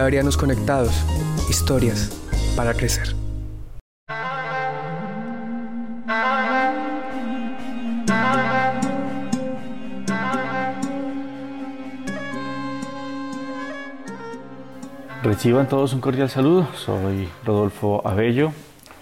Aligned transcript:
Claverianos 0.00 0.38
Conectados. 0.38 0.94
Historias 1.50 2.10
para 2.56 2.72
crecer. 2.72 3.14
Reciban 15.22 15.68
todos 15.68 15.92
un 15.92 16.00
cordial 16.00 16.30
saludo. 16.30 16.66
Soy 16.74 17.28
Rodolfo 17.44 18.00
Abello, 18.08 18.54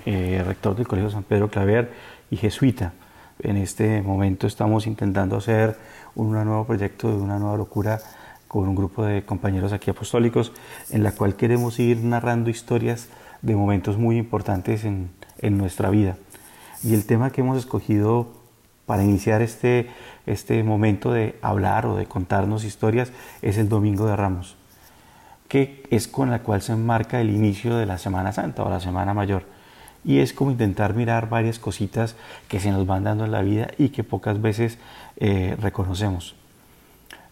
eh, 0.04 0.42
rector 0.44 0.74
del 0.74 0.88
Colegio 0.88 1.10
San 1.10 1.22
Pedro 1.22 1.48
Claver 1.48 1.92
y 2.28 2.38
jesuita. 2.38 2.92
En 3.38 3.56
este 3.56 4.02
momento 4.02 4.48
estamos 4.48 4.88
intentando 4.88 5.36
hacer 5.36 5.76
un 6.16 6.32
nuevo 6.32 6.66
proyecto 6.66 7.06
de 7.06 7.18
una 7.18 7.38
nueva 7.38 7.56
locura 7.56 8.00
con 8.48 8.68
un 8.68 8.74
grupo 8.74 9.04
de 9.04 9.24
compañeros 9.24 9.72
aquí 9.72 9.90
apostólicos 9.90 10.52
en 10.90 11.02
la 11.04 11.12
cual 11.12 11.36
queremos 11.36 11.78
ir 11.78 12.02
narrando 12.02 12.50
historias 12.50 13.08
de 13.42 13.54
momentos 13.54 13.98
muy 13.98 14.16
importantes 14.16 14.84
en, 14.84 15.10
en 15.38 15.58
nuestra 15.58 15.90
vida. 15.90 16.16
Y 16.82 16.94
el 16.94 17.06
tema 17.06 17.30
que 17.30 17.42
hemos 17.42 17.58
escogido 17.58 18.28
para 18.86 19.04
iniciar 19.04 19.42
este, 19.42 19.90
este 20.26 20.62
momento 20.64 21.12
de 21.12 21.38
hablar 21.42 21.86
o 21.86 21.96
de 21.96 22.06
contarnos 22.06 22.64
historias 22.64 23.12
es 23.42 23.58
el 23.58 23.68
Domingo 23.68 24.06
de 24.06 24.16
Ramos 24.16 24.58
que 25.48 25.82
es 25.90 26.06
con 26.06 26.30
la 26.30 26.40
cual 26.40 26.62
se 26.62 26.72
enmarca 26.72 27.20
el 27.20 27.30
inicio 27.30 27.76
de 27.76 27.86
la 27.86 27.98
Semana 27.98 28.32
Santa 28.32 28.62
o 28.62 28.70
la 28.70 28.80
Semana 28.80 29.14
Mayor. 29.14 29.44
Y 30.04 30.20
es 30.20 30.32
como 30.32 30.50
intentar 30.50 30.94
mirar 30.94 31.28
varias 31.28 31.58
cositas 31.58 32.14
que 32.48 32.60
se 32.60 32.70
nos 32.70 32.86
van 32.86 33.04
dando 33.04 33.24
en 33.24 33.32
la 33.32 33.42
vida 33.42 33.68
y 33.78 33.88
que 33.88 34.04
pocas 34.04 34.40
veces 34.40 34.78
eh, 35.16 35.56
reconocemos. 35.58 36.36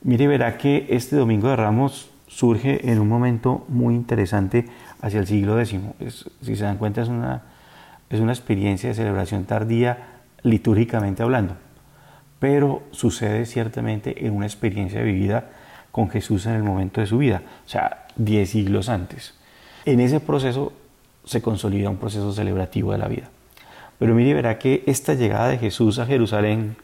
Mire, 0.02 0.26
verá 0.28 0.58
que 0.58 0.86
este 0.90 1.16
Domingo 1.16 1.48
de 1.48 1.56
Ramos 1.56 2.10
surge 2.26 2.90
en 2.90 3.00
un 3.00 3.08
momento 3.08 3.64
muy 3.68 3.94
interesante 3.94 4.66
hacia 5.00 5.20
el 5.20 5.26
siglo 5.26 5.60
X. 5.60 5.80
si 6.42 6.56
se 6.56 6.64
dan 6.64 6.78
cuenta, 6.78 7.02
es 7.02 7.08
una, 7.08 7.42
es 8.10 8.20
una 8.20 8.32
experiencia 8.32 8.88
de 8.88 8.94
celebración 8.94 9.44
tardía 9.44 10.20
litúrgicamente 10.42 11.22
hablando, 11.22 11.56
pero 12.38 12.82
sucede 12.90 13.46
ciertamente 13.46 14.26
en 14.26 14.34
una 14.34 14.46
experiencia 14.46 15.02
vivida 15.02 15.50
con 15.90 16.10
Jesús 16.10 16.46
en 16.46 16.52
el 16.52 16.62
momento 16.62 17.00
de 17.00 17.06
su 17.06 17.18
vida, 17.18 17.42
o 17.64 17.68
sea, 17.68 18.06
diez 18.16 18.50
siglos 18.50 18.88
antes. 18.88 19.34
En 19.86 20.00
ese 20.00 20.20
proceso 20.20 20.72
se 21.24 21.42
consolida 21.42 21.90
un 21.90 21.96
proceso 21.96 22.32
celebrativo 22.32 22.92
de 22.92 22.98
la 22.98 23.08
vida. 23.08 23.28
Pero 23.98 24.14
mire, 24.14 24.34
verá 24.34 24.58
que 24.58 24.84
esta 24.86 25.14
llegada 25.14 25.48
de 25.48 25.58
Jesús 25.58 25.98
a 25.98 26.06
Jerusalén 26.06 26.76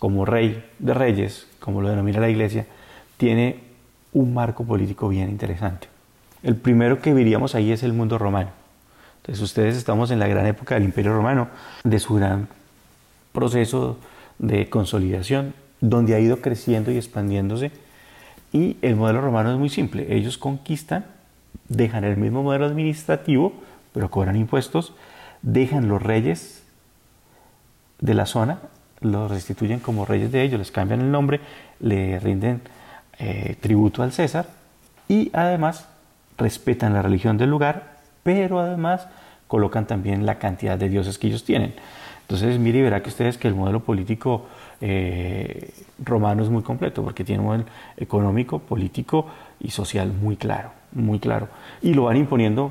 como 0.00 0.24
rey 0.24 0.64
de 0.80 0.92
reyes, 0.92 1.46
como 1.60 1.80
lo 1.80 1.88
denomina 1.88 2.18
la 2.18 2.28
iglesia, 2.28 2.66
tiene 3.16 3.60
un 4.12 4.34
marco 4.34 4.64
político 4.64 5.08
bien 5.08 5.30
interesante. 5.30 5.86
El 6.42 6.56
primero 6.56 7.00
que 7.00 7.14
veríamos 7.14 7.54
ahí 7.54 7.70
es 7.70 7.84
el 7.84 7.92
mundo 7.92 8.18
romano. 8.18 8.50
Entonces 9.18 9.40
ustedes 9.40 9.76
estamos 9.76 10.10
en 10.10 10.18
la 10.18 10.26
gran 10.26 10.46
época 10.46 10.74
del 10.74 10.82
Imperio 10.82 11.14
Romano, 11.14 11.46
de 11.84 12.00
su 12.00 12.14
gran 12.14 12.48
proceso 13.30 13.98
de 14.40 14.68
consolidación, 14.68 15.54
donde 15.80 16.16
ha 16.16 16.18
ido 16.18 16.40
creciendo 16.40 16.90
y 16.90 16.96
expandiéndose 16.96 17.70
y 18.52 18.76
el 18.82 18.96
modelo 18.96 19.20
romano 19.20 19.52
es 19.52 19.58
muy 19.58 19.68
simple. 19.68 20.14
Ellos 20.14 20.38
conquistan, 20.38 21.06
dejan 21.68 22.04
el 22.04 22.16
mismo 22.16 22.42
modelo 22.42 22.66
administrativo, 22.66 23.52
pero 23.92 24.10
cobran 24.10 24.36
impuestos, 24.36 24.94
dejan 25.42 25.88
los 25.88 26.02
reyes 26.02 26.62
de 28.00 28.14
la 28.14 28.26
zona, 28.26 28.60
los 29.00 29.30
restituyen 29.30 29.80
como 29.80 30.04
reyes 30.04 30.30
de 30.32 30.42
ellos, 30.42 30.58
les 30.58 30.70
cambian 30.70 31.00
el 31.00 31.10
nombre, 31.10 31.40
le 31.80 32.18
rinden 32.20 32.60
eh, 33.18 33.56
tributo 33.60 34.02
al 34.02 34.12
César 34.12 34.46
y 35.08 35.30
además 35.32 35.88
respetan 36.36 36.92
la 36.92 37.02
religión 37.02 37.36
del 37.36 37.50
lugar, 37.50 37.98
pero 38.22 38.60
además 38.60 39.06
colocan 39.46 39.86
también 39.86 40.26
la 40.26 40.38
cantidad 40.38 40.78
de 40.78 40.88
dioses 40.88 41.18
que 41.18 41.26
ellos 41.26 41.44
tienen. 41.44 41.74
Entonces, 42.22 42.58
mire 42.58 42.78
y 42.78 42.82
verá 42.82 43.02
que 43.02 43.08
ustedes 43.08 43.38
que 43.38 43.48
el 43.48 43.54
modelo 43.54 43.80
político 43.80 44.46
eh, 44.80 45.74
romano 45.98 46.44
es 46.44 46.48
muy 46.48 46.62
completo 46.62 47.02
porque 47.02 47.24
tiene 47.24 47.40
un 47.40 47.46
modelo 47.46 47.64
económico, 47.96 48.60
político 48.60 49.26
y 49.58 49.70
social 49.70 50.12
muy 50.12 50.36
claro, 50.36 50.70
muy 50.92 51.18
claro. 51.18 51.48
Y 51.82 51.94
lo 51.94 52.04
van 52.04 52.16
imponiendo 52.16 52.70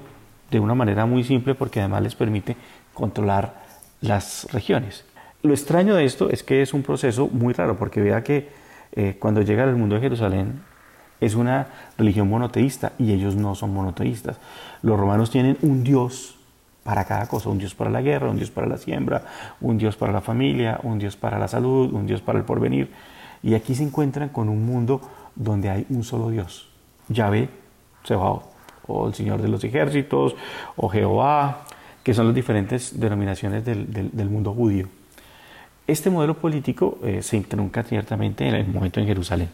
de 0.49 0.59
una 0.59 0.75
manera 0.75 1.05
muy 1.05 1.23
simple 1.23 1.55
porque 1.55 1.81
además 1.81 2.03
les 2.03 2.15
permite 2.15 2.55
controlar 2.93 3.53
las 4.01 4.47
regiones. 4.51 5.03
Lo 5.41 5.53
extraño 5.53 5.95
de 5.95 6.05
esto 6.05 6.29
es 6.29 6.43
que 6.43 6.61
es 6.61 6.73
un 6.73 6.83
proceso 6.83 7.27
muy 7.31 7.53
raro 7.53 7.77
porque 7.77 8.01
vea 8.01 8.23
que 8.23 8.49
eh, 8.91 9.17
cuando 9.19 9.41
llega 9.41 9.63
al 9.63 9.75
mundo 9.75 9.95
de 9.95 10.01
Jerusalén 10.01 10.61
es 11.21 11.35
una 11.35 11.67
religión 11.97 12.29
monoteísta 12.29 12.93
y 12.97 13.13
ellos 13.13 13.35
no 13.35 13.55
son 13.55 13.73
monoteístas. 13.73 14.37
Los 14.81 14.99
romanos 14.99 15.31
tienen 15.31 15.57
un 15.61 15.83
dios 15.83 16.39
para 16.83 17.05
cada 17.05 17.27
cosa, 17.27 17.49
un 17.49 17.59
Dios 17.59 17.75
para 17.75 17.91
la 17.91 18.01
guerra, 18.01 18.31
un 18.31 18.37
Dios 18.37 18.49
para 18.49 18.65
la 18.65 18.77
siembra, 18.77 19.23
un 19.61 19.77
Dios 19.77 19.95
para 19.95 20.11
la 20.11 20.21
familia, 20.21 20.79
un 20.81 20.97
Dios 20.97 21.15
para 21.15 21.37
la 21.37 21.47
salud, 21.47 21.93
un 21.93 22.07
Dios 22.07 22.21
para 22.21 22.39
el 22.39 22.45
porvenir. 22.45 22.91
Y 23.43 23.53
aquí 23.53 23.75
se 23.75 23.83
encuentran 23.83 24.29
con 24.29 24.49
un 24.49 24.65
mundo 24.65 25.01
donde 25.35 25.69
hay 25.69 25.85
un 25.89 26.03
solo 26.03 26.29
Dios, 26.29 26.67
Yahvé, 27.07 27.49
Sebaot, 28.03 28.43
o 28.87 29.07
el 29.07 29.13
Señor 29.13 29.41
de 29.41 29.49
los 29.49 29.63
ejércitos, 29.63 30.35
o 30.75 30.89
Jehová, 30.89 31.65
que 32.03 32.13
son 32.13 32.25
las 32.25 32.35
diferentes 32.35 32.99
denominaciones 32.99 33.63
del, 33.63 34.29
mundo 34.29 34.53
judío. 34.53 34.87
Este 35.89 36.11
modelo 36.11 36.35
político 36.35 36.99
eh, 37.03 37.23
se 37.23 37.35
intrunca 37.35 37.81
ciertamente 37.81 38.47
en 38.47 38.53
el 38.53 38.67
momento 38.67 38.99
en 38.99 39.07
Jerusalén, 39.07 39.49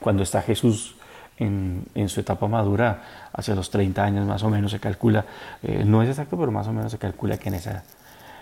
cuando 0.00 0.22
está 0.22 0.40
Jesús 0.40 0.94
en, 1.36 1.84
su 2.08 2.20
etapa 2.20 2.48
madura, 2.48 3.28
hacia 3.34 3.54
los 3.54 3.68
30 3.68 4.02
años 4.02 4.26
más 4.26 4.42
o 4.42 4.48
menos 4.48 4.70
se 4.70 4.80
calcula, 4.80 5.26
eh, 5.62 5.84
no 5.84 6.02
es 6.02 6.08
exacto, 6.08 6.38
pero 6.38 6.50
más 6.50 6.66
o 6.66 6.72
menos 6.72 6.90
se 6.90 6.96
calcula 6.96 7.36
que 7.36 7.50
en 7.50 7.56
esa 7.56 7.72
edad. 7.72 7.84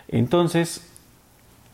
Entonces, 0.06 0.92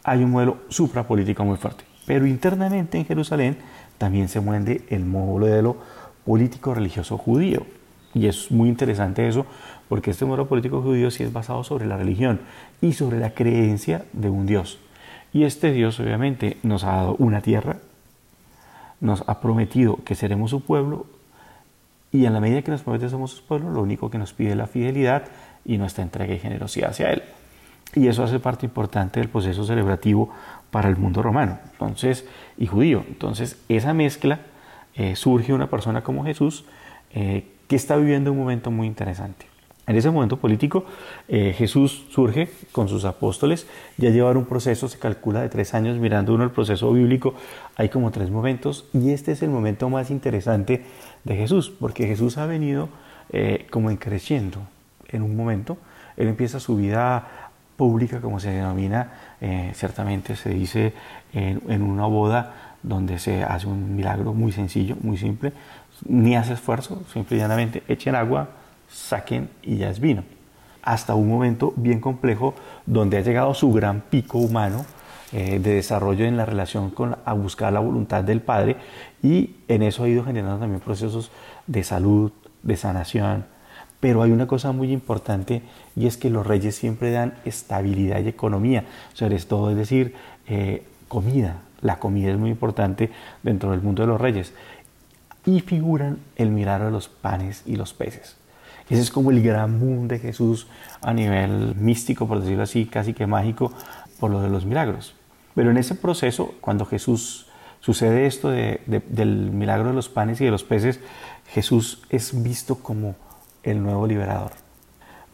hay 0.03 0.25
un 0.25 0.31
modelo 0.31 0.63
suprapolítico 0.71 1.45
muy 1.45 1.59
fuerte. 1.59 1.85
Pero 2.07 2.27
internamente 2.27 2.97
en 2.97 3.05
Jerusalén 3.05 3.59
también 3.99 4.31
se 4.31 4.41
mueve 4.41 4.87
el 4.89 5.05
modelo 5.05 5.77
político 6.25 6.73
religioso 6.73 7.19
judío. 7.19 7.67
Y 8.15 8.29
es 8.29 8.51
muy 8.51 8.71
interesante 8.71 9.29
eso, 9.29 9.45
porque 9.91 10.13
este 10.13 10.25
modelo 10.25 10.49
político 10.49 10.81
judío 10.81 11.11
sí 11.11 11.23
es 11.23 11.35
basado 11.35 11.65
sobre 11.65 11.85
la 11.85 11.99
religión 11.99 12.41
y 12.81 12.95
sobre 12.95 13.19
la 13.19 13.35
creencia 13.35 14.07
de 14.15 14.31
un 14.31 14.47
Dios. 14.47 14.79
Y 15.35 15.43
este 15.43 15.73
Dios 15.73 15.99
obviamente 15.99 16.59
nos 16.63 16.85
ha 16.85 16.93
dado 16.93 17.17
una 17.19 17.41
tierra, 17.41 17.79
nos 19.01 19.25
ha 19.27 19.41
prometido 19.41 19.99
que 20.05 20.15
seremos 20.15 20.51
su 20.51 20.63
pueblo 20.63 21.07
y 22.13 22.25
en 22.25 22.33
la 22.33 22.41
medida 22.41 22.63
que 22.63 22.71
nos 22.71 22.83
promete 22.83 23.09
somos 23.09 23.33
su 23.33 23.45
pueblo, 23.45 23.71
lo 23.71 23.83
único 23.83 24.09
que 24.09 24.17
nos 24.17 24.33
pide 24.33 24.51
es 24.51 24.57
la 24.57 24.69
fidelidad 24.69 25.25
y 25.65 25.77
nuestra 25.77 26.05
entrega 26.05 26.33
y 26.33 26.39
generosidad 26.39 26.91
hacia 26.91 27.11
Él. 27.11 27.25
Y 27.97 28.07
eso 28.07 28.23
hace 28.23 28.39
parte 28.39 28.65
importante 28.65 29.19
del 29.19 29.29
proceso 29.29 29.65
celebrativo 29.65 30.31
para 30.71 30.89
el 30.89 30.97
mundo 30.97 31.21
romano 31.21 31.59
entonces, 31.73 32.25
y 32.57 32.69
judío. 32.69 33.05
Entonces, 33.09 33.59
esa 33.69 33.93
mezcla 33.93 34.39
eh, 34.95 35.17
surge 35.17 35.53
una 35.53 35.69
persona 35.69 36.03
como 36.03 36.25
Jesús 36.25 36.65
eh, 37.11 37.45
que 37.67 37.75
está 37.75 37.97
viviendo 37.97 38.31
un 38.31 38.39
momento 38.39 38.71
muy 38.71 38.87
interesante. 38.87 39.47
En 39.87 39.97
ese 39.97 40.11
momento 40.11 40.39
político, 40.39 40.87
eh, 41.29 41.55
Jesús 41.57 42.07
surge 42.11 42.49
con 42.73 42.89
sus 42.89 43.05
apóstoles, 43.05 43.67
ya 43.99 44.11
llevar 44.11 44.39
un 44.39 44.47
proceso, 44.47 44.89
se 44.89 44.99
calcula 44.99 45.43
de 45.43 45.51
tres 45.51 45.75
años, 45.75 45.99
mirando 45.99 46.35
uno 46.35 46.45
el 46.45 46.51
proceso 46.51 46.91
bíblico, 46.93 47.35
hay 47.77 47.91
como 47.91 48.11
tres 48.11 48.31
momentos, 48.31 48.87
y 48.95 49.11
este 49.11 49.33
es 49.33 49.43
el 49.43 49.51
momento 49.51 49.91
más 49.91 50.11
interesante 50.11 50.85
de 51.25 51.37
Jesús, 51.37 51.71
porque 51.71 52.07
Jesús 52.07 52.39
ha 52.39 52.47
venido 52.47 52.89
eh, 53.31 53.67
como 53.71 53.91
en 53.91 53.99
creciendo 53.99 54.61
en 55.09 55.23
un 55.23 55.37
momento, 55.37 55.77
él 56.17 56.29
empieza 56.29 56.61
su 56.61 56.77
vida 56.77 57.51
pública, 57.77 58.21
como 58.21 58.41
se 58.41 58.51
denomina, 58.51 59.13
eh, 59.41 59.73
ciertamente 59.75 60.37
se 60.37 60.49
dice 60.51 60.95
en, 61.35 61.61
en 61.69 61.83
una 61.83 62.07
boda 62.07 62.77
donde 62.83 63.19
se 63.19 63.43
hace 63.43 63.67
un 63.67 63.97
milagro 63.97 64.33
muy 64.33 64.53
sencillo, 64.53 64.97
muy 65.03 65.19
simple, 65.19 65.53
ni 66.07 66.37
hace 66.37 66.55
esfuerzo, 66.55 67.03
simple 67.13 67.37
y 67.37 67.41
llanamente 67.41 67.83
echen 67.89 68.15
agua, 68.15 68.49
saquen 68.95 69.51
y 69.63 69.77
ya 69.79 69.91
es 69.91 70.01
vino. 70.01 70.23
Hasta 70.83 71.15
un 71.15 71.29
momento 71.29 71.73
bien 71.77 72.01
complejo 72.01 72.55
donde 72.87 73.17
ha 73.19 73.23
llegado 73.23 73.55
su 73.55 73.73
gran 73.73 74.03
pico 74.03 74.39
humano 74.39 74.85
eh, 75.33 75.59
de 75.59 75.75
desarrollo 75.75 76.25
en 76.27 76.37
la 76.37 76.47
relación 76.47 76.91
con 76.91 77.17
a 77.25 77.33
buscar 77.33 77.73
la 77.73 77.81
voluntad 77.81 78.23
del 78.23 78.41
Padre 78.41 78.77
y 79.23 79.57
en 79.67 79.83
eso 79.83 80.05
ha 80.05 80.09
ido 80.09 80.25
generando 80.25 80.61
también 80.61 80.81
procesos 80.81 81.31
de 81.67 81.83
salud, 81.83 82.31
de 82.63 82.77
sanación. 82.77 83.47
Pero 83.99 84.23
hay 84.23 84.31
una 84.31 84.47
cosa 84.47 84.73
muy 84.73 84.93
importante 84.93 85.63
y 85.97 86.07
es 86.07 86.17
que 86.19 86.31
los 86.31 86.47
reyes 86.47 86.77
siempre 86.77 87.11
dan 87.11 87.35
estabilidad 87.45 88.21
y 88.21 88.29
economía, 88.29 88.85
sobre 89.15 89.39
todo 89.41 89.71
es 89.71 89.77
decir, 89.77 90.15
eh, 90.47 90.85
comida. 91.09 91.63
La 91.81 91.99
comida 91.99 92.31
es 92.31 92.39
muy 92.39 92.51
importante 92.51 93.11
dentro 93.43 93.71
del 93.71 93.81
mundo 93.81 94.03
de 94.03 94.09
los 94.09 94.21
reyes. 94.21 94.53
Y 95.47 95.61
figuran 95.61 96.19
el 96.37 96.51
milagro 96.51 96.87
de 96.87 96.93
los 96.93 97.09
panes 97.09 97.63
y 97.67 97.77
los 97.77 97.93
peces. 97.93 98.37
Ese 98.89 99.01
es 99.01 99.11
como 99.11 99.31
el 99.31 99.43
gran 99.43 99.81
boom 99.81 100.09
de 100.09 100.19
Jesús 100.19 100.67
a 101.01 101.13
nivel 101.13 101.75
místico, 101.77 102.29
por 102.29 102.41
decirlo 102.41 102.65
así, 102.65 102.87
casi 102.87 103.15
que 103.15 103.27
mágico, 103.27 103.73
por 104.21 104.31
lo 104.31 104.41
de 104.43 104.51
los 104.51 104.67
milagros. 104.67 105.15
Pero 105.55 105.71
en 105.71 105.79
ese 105.79 105.95
proceso, 105.95 106.55
cuando 106.61 106.85
Jesús 106.85 107.47
sucede 107.81 108.27
esto 108.27 108.51
del 108.51 109.51
milagro 109.53 109.89
de 109.89 109.95
los 109.95 110.09
panes 110.09 110.41
y 110.41 110.45
de 110.45 110.51
los 110.51 110.65
peces, 110.65 111.01
Jesús 111.49 112.03
es 112.11 112.43
visto 112.43 112.77
como 112.77 113.15
el 113.63 113.83
nuevo 113.83 114.07
liberador. 114.07 114.53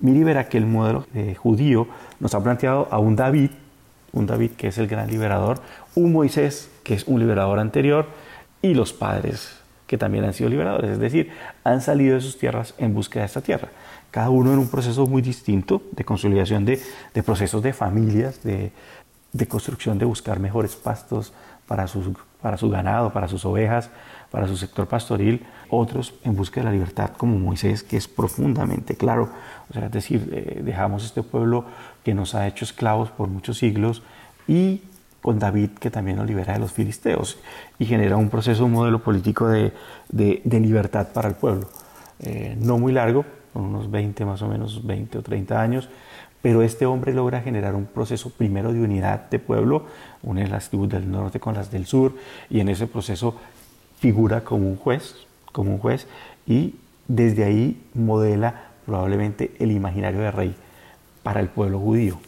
Mire 0.00 0.24
verá 0.24 0.48
que 0.48 0.58
el 0.58 0.66
modelo 0.66 1.06
judío 1.36 1.88
nos 2.20 2.34
ha 2.34 2.42
planteado 2.42 2.88
a 2.90 2.98
un 2.98 3.16
David, 3.16 3.50
un 4.12 4.26
David 4.26 4.52
que 4.52 4.68
es 4.68 4.78
el 4.78 4.86
gran 4.86 5.08
liberador, 5.08 5.60
un 5.94 6.12
Moisés 6.12 6.70
que 6.84 6.94
es 6.94 7.04
un 7.06 7.20
liberador 7.20 7.58
anterior 7.58 8.06
y 8.62 8.74
los 8.74 8.92
padres 8.92 9.59
que 9.90 9.98
también 9.98 10.24
han 10.24 10.32
sido 10.32 10.48
liberadores, 10.48 10.92
es 10.92 11.00
decir, 11.00 11.32
han 11.64 11.80
salido 11.80 12.14
de 12.14 12.20
sus 12.20 12.38
tierras 12.38 12.74
en 12.78 12.94
búsqueda 12.94 13.22
de 13.22 13.26
esta 13.26 13.40
tierra, 13.40 13.70
cada 14.12 14.30
uno 14.30 14.52
en 14.52 14.60
un 14.60 14.68
proceso 14.68 15.04
muy 15.04 15.20
distinto 15.20 15.82
de 15.90 16.04
consolidación 16.04 16.64
de, 16.64 16.80
procesos 17.24 17.60
de 17.60 17.72
familias, 17.72 18.40
de, 18.44 18.70
de, 19.32 19.48
construcción 19.48 19.98
de 19.98 20.04
buscar 20.04 20.38
mejores 20.38 20.76
pastos 20.76 21.32
para 21.66 21.88
sus, 21.88 22.06
para 22.40 22.56
su 22.56 22.70
ganado, 22.70 23.12
para 23.12 23.26
sus 23.26 23.44
ovejas, 23.44 23.90
para 24.30 24.46
su 24.46 24.56
sector 24.56 24.86
pastoril, 24.86 25.44
otros 25.70 26.14
en 26.22 26.36
busca 26.36 26.60
de 26.60 26.66
la 26.66 26.72
libertad, 26.72 27.10
como 27.16 27.40
Moisés, 27.40 27.82
que 27.82 27.96
es 27.96 28.06
profundamente 28.06 28.94
claro. 28.94 29.30
O 29.70 29.72
sea, 29.72 29.86
es 29.86 29.90
decir, 29.90 30.30
eh, 30.32 30.62
dejamos 30.64 31.04
este 31.04 31.24
pueblo 31.24 31.64
que 32.04 32.14
nos 32.14 32.36
ha 32.36 32.46
hecho 32.46 32.64
esclavos 32.64 33.10
por 33.10 33.26
muchos 33.26 33.58
siglos 33.58 34.04
y 34.46 34.82
con 35.20 35.38
David, 35.38 35.70
que 35.78 35.90
también 35.90 36.16
nos 36.16 36.26
libera 36.26 36.54
de 36.54 36.58
los 36.58 36.72
filisteos 36.72 37.38
y 37.78 37.86
genera 37.86 38.16
un 38.16 38.30
proceso, 38.30 38.64
un 38.64 38.72
modelo 38.72 39.02
político 39.02 39.48
de, 39.48 39.72
de, 40.08 40.60
libertad 40.60 41.08
para 41.12 41.28
el 41.28 41.34
pueblo. 41.34 41.68
Eh, 42.20 42.56
no 42.58 42.78
muy 42.78 42.92
largo, 42.92 43.24
con 43.52 43.64
unos 43.64 43.90
20 43.90 44.24
más 44.24 44.42
o 44.42 44.48
menos, 44.48 44.86
20 44.86 45.18
o 45.18 45.22
30 45.22 45.60
años, 45.60 45.88
pero 46.42 46.62
este 46.62 46.86
hombre 46.86 47.12
logra 47.12 47.40
generar 47.42 47.74
un 47.74 47.86
proceso 47.86 48.30
primero 48.30 48.72
de 48.72 48.80
unidad 48.80 49.28
de 49.28 49.38
pueblo, 49.38 49.86
une 50.22 50.46
las 50.46 50.70
tribus 50.70 50.88
del 50.88 51.10
norte 51.10 51.38
con 51.38 51.54
las 51.54 51.70
del 51.70 51.86
sur, 51.86 52.14
y 52.48 52.60
en 52.60 52.68
ese 52.68 52.86
proceso 52.86 53.36
figura 53.98 54.42
como 54.42 54.66
un 54.66 54.76
juez, 54.76 55.16
como 55.52 55.72
un 55.72 55.78
juez, 55.78 56.06
y 56.46 56.76
desde 57.08 57.44
ahí 57.44 57.82
modela 57.94 58.70
probablemente 58.86 59.54
el 59.58 59.72
imaginario 59.72 60.20
de 60.20 60.30
rey 60.30 60.54
para 61.22 61.40
el 61.40 61.48
pueblo 61.48 61.78
judío. 61.78 62.18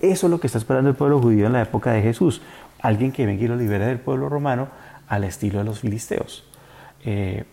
Eso 0.00 0.26
es 0.26 0.30
lo 0.30 0.38
que 0.38 0.46
está 0.46 0.58
esperando 0.58 0.90
el 0.90 0.96
pueblo 0.96 1.20
judío 1.20 1.46
en 1.46 1.52
la 1.52 1.62
época 1.62 1.92
de 1.92 2.02
Jesús, 2.02 2.40
alguien 2.80 3.12
que 3.12 3.26
venga 3.26 3.44
y 3.44 3.48
lo 3.48 3.56
libere 3.56 3.86
del 3.86 3.98
pueblo 3.98 4.28
romano 4.28 4.68
al 5.08 5.24
estilo 5.24 5.58
de 5.58 5.64
los 5.64 5.80
filisteos. 5.80 6.44
Eh, 7.04 7.44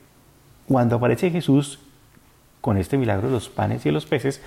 cuando 0.68 0.95
aparece 0.95 1.31
Jesús 1.31 1.80
con 2.62 2.77
este 2.77 2.97
milagro 2.97 3.27
de 3.27 3.33
los 3.33 3.50
panes 3.50 3.86
y 3.86 3.92
los 3.92 4.06
peces, 4.06 4.42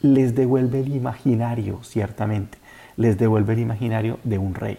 les 0.00 0.34
devuelve 0.34 0.80
el 0.80 0.94
imaginario, 0.94 1.80
ciertamente, 1.82 2.58
les 2.96 3.18
devuelve 3.18 3.54
el 3.54 3.60
imaginario 3.60 4.18
de 4.24 4.38
un 4.38 4.54
rey, 4.54 4.78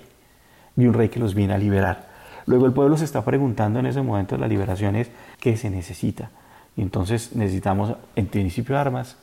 de 0.76 0.88
un 0.88 0.94
rey 0.94 1.10
que 1.10 1.20
los 1.20 1.34
viene 1.34 1.54
a 1.54 1.58
liberar. 1.58 2.10
Luego 2.46 2.66
el 2.66 2.74
pueblo 2.74 2.98
se 2.98 3.06
está 3.06 3.24
preguntando 3.24 3.80
en 3.80 3.86
ese 3.86 4.02
momento 4.02 4.36
de 4.36 4.42
la 4.42 4.48
liberación 4.48 4.96
es 4.96 5.10
qué 5.40 5.58
se 5.58 5.70
necesita. 5.70 6.30
Y 6.76 6.82
entonces 6.82 7.36
necesitamos 7.36 7.96
en 8.16 8.28
principio 8.28 8.78
armas, 8.78 9.16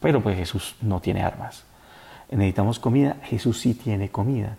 pero 0.00 0.20
pues 0.20 0.36
Jesús 0.36 0.76
no 0.82 1.00
tiene 1.00 1.22
armas. 1.22 1.64
Necesitamos 2.30 2.78
comida, 2.78 3.16
Jesús 3.24 3.60
sí 3.60 3.74
tiene 3.74 4.10
comida. 4.10 4.56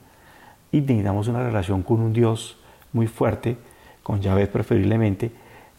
Y 0.71 0.81
necesitamos 0.81 1.27
una 1.27 1.43
relación 1.43 1.83
con 1.83 2.01
un 2.01 2.13
Dios 2.13 2.57
muy 2.93 3.07
fuerte, 3.07 3.57
con 4.03 4.21
Yahvé 4.21 4.47
preferiblemente, 4.47 5.31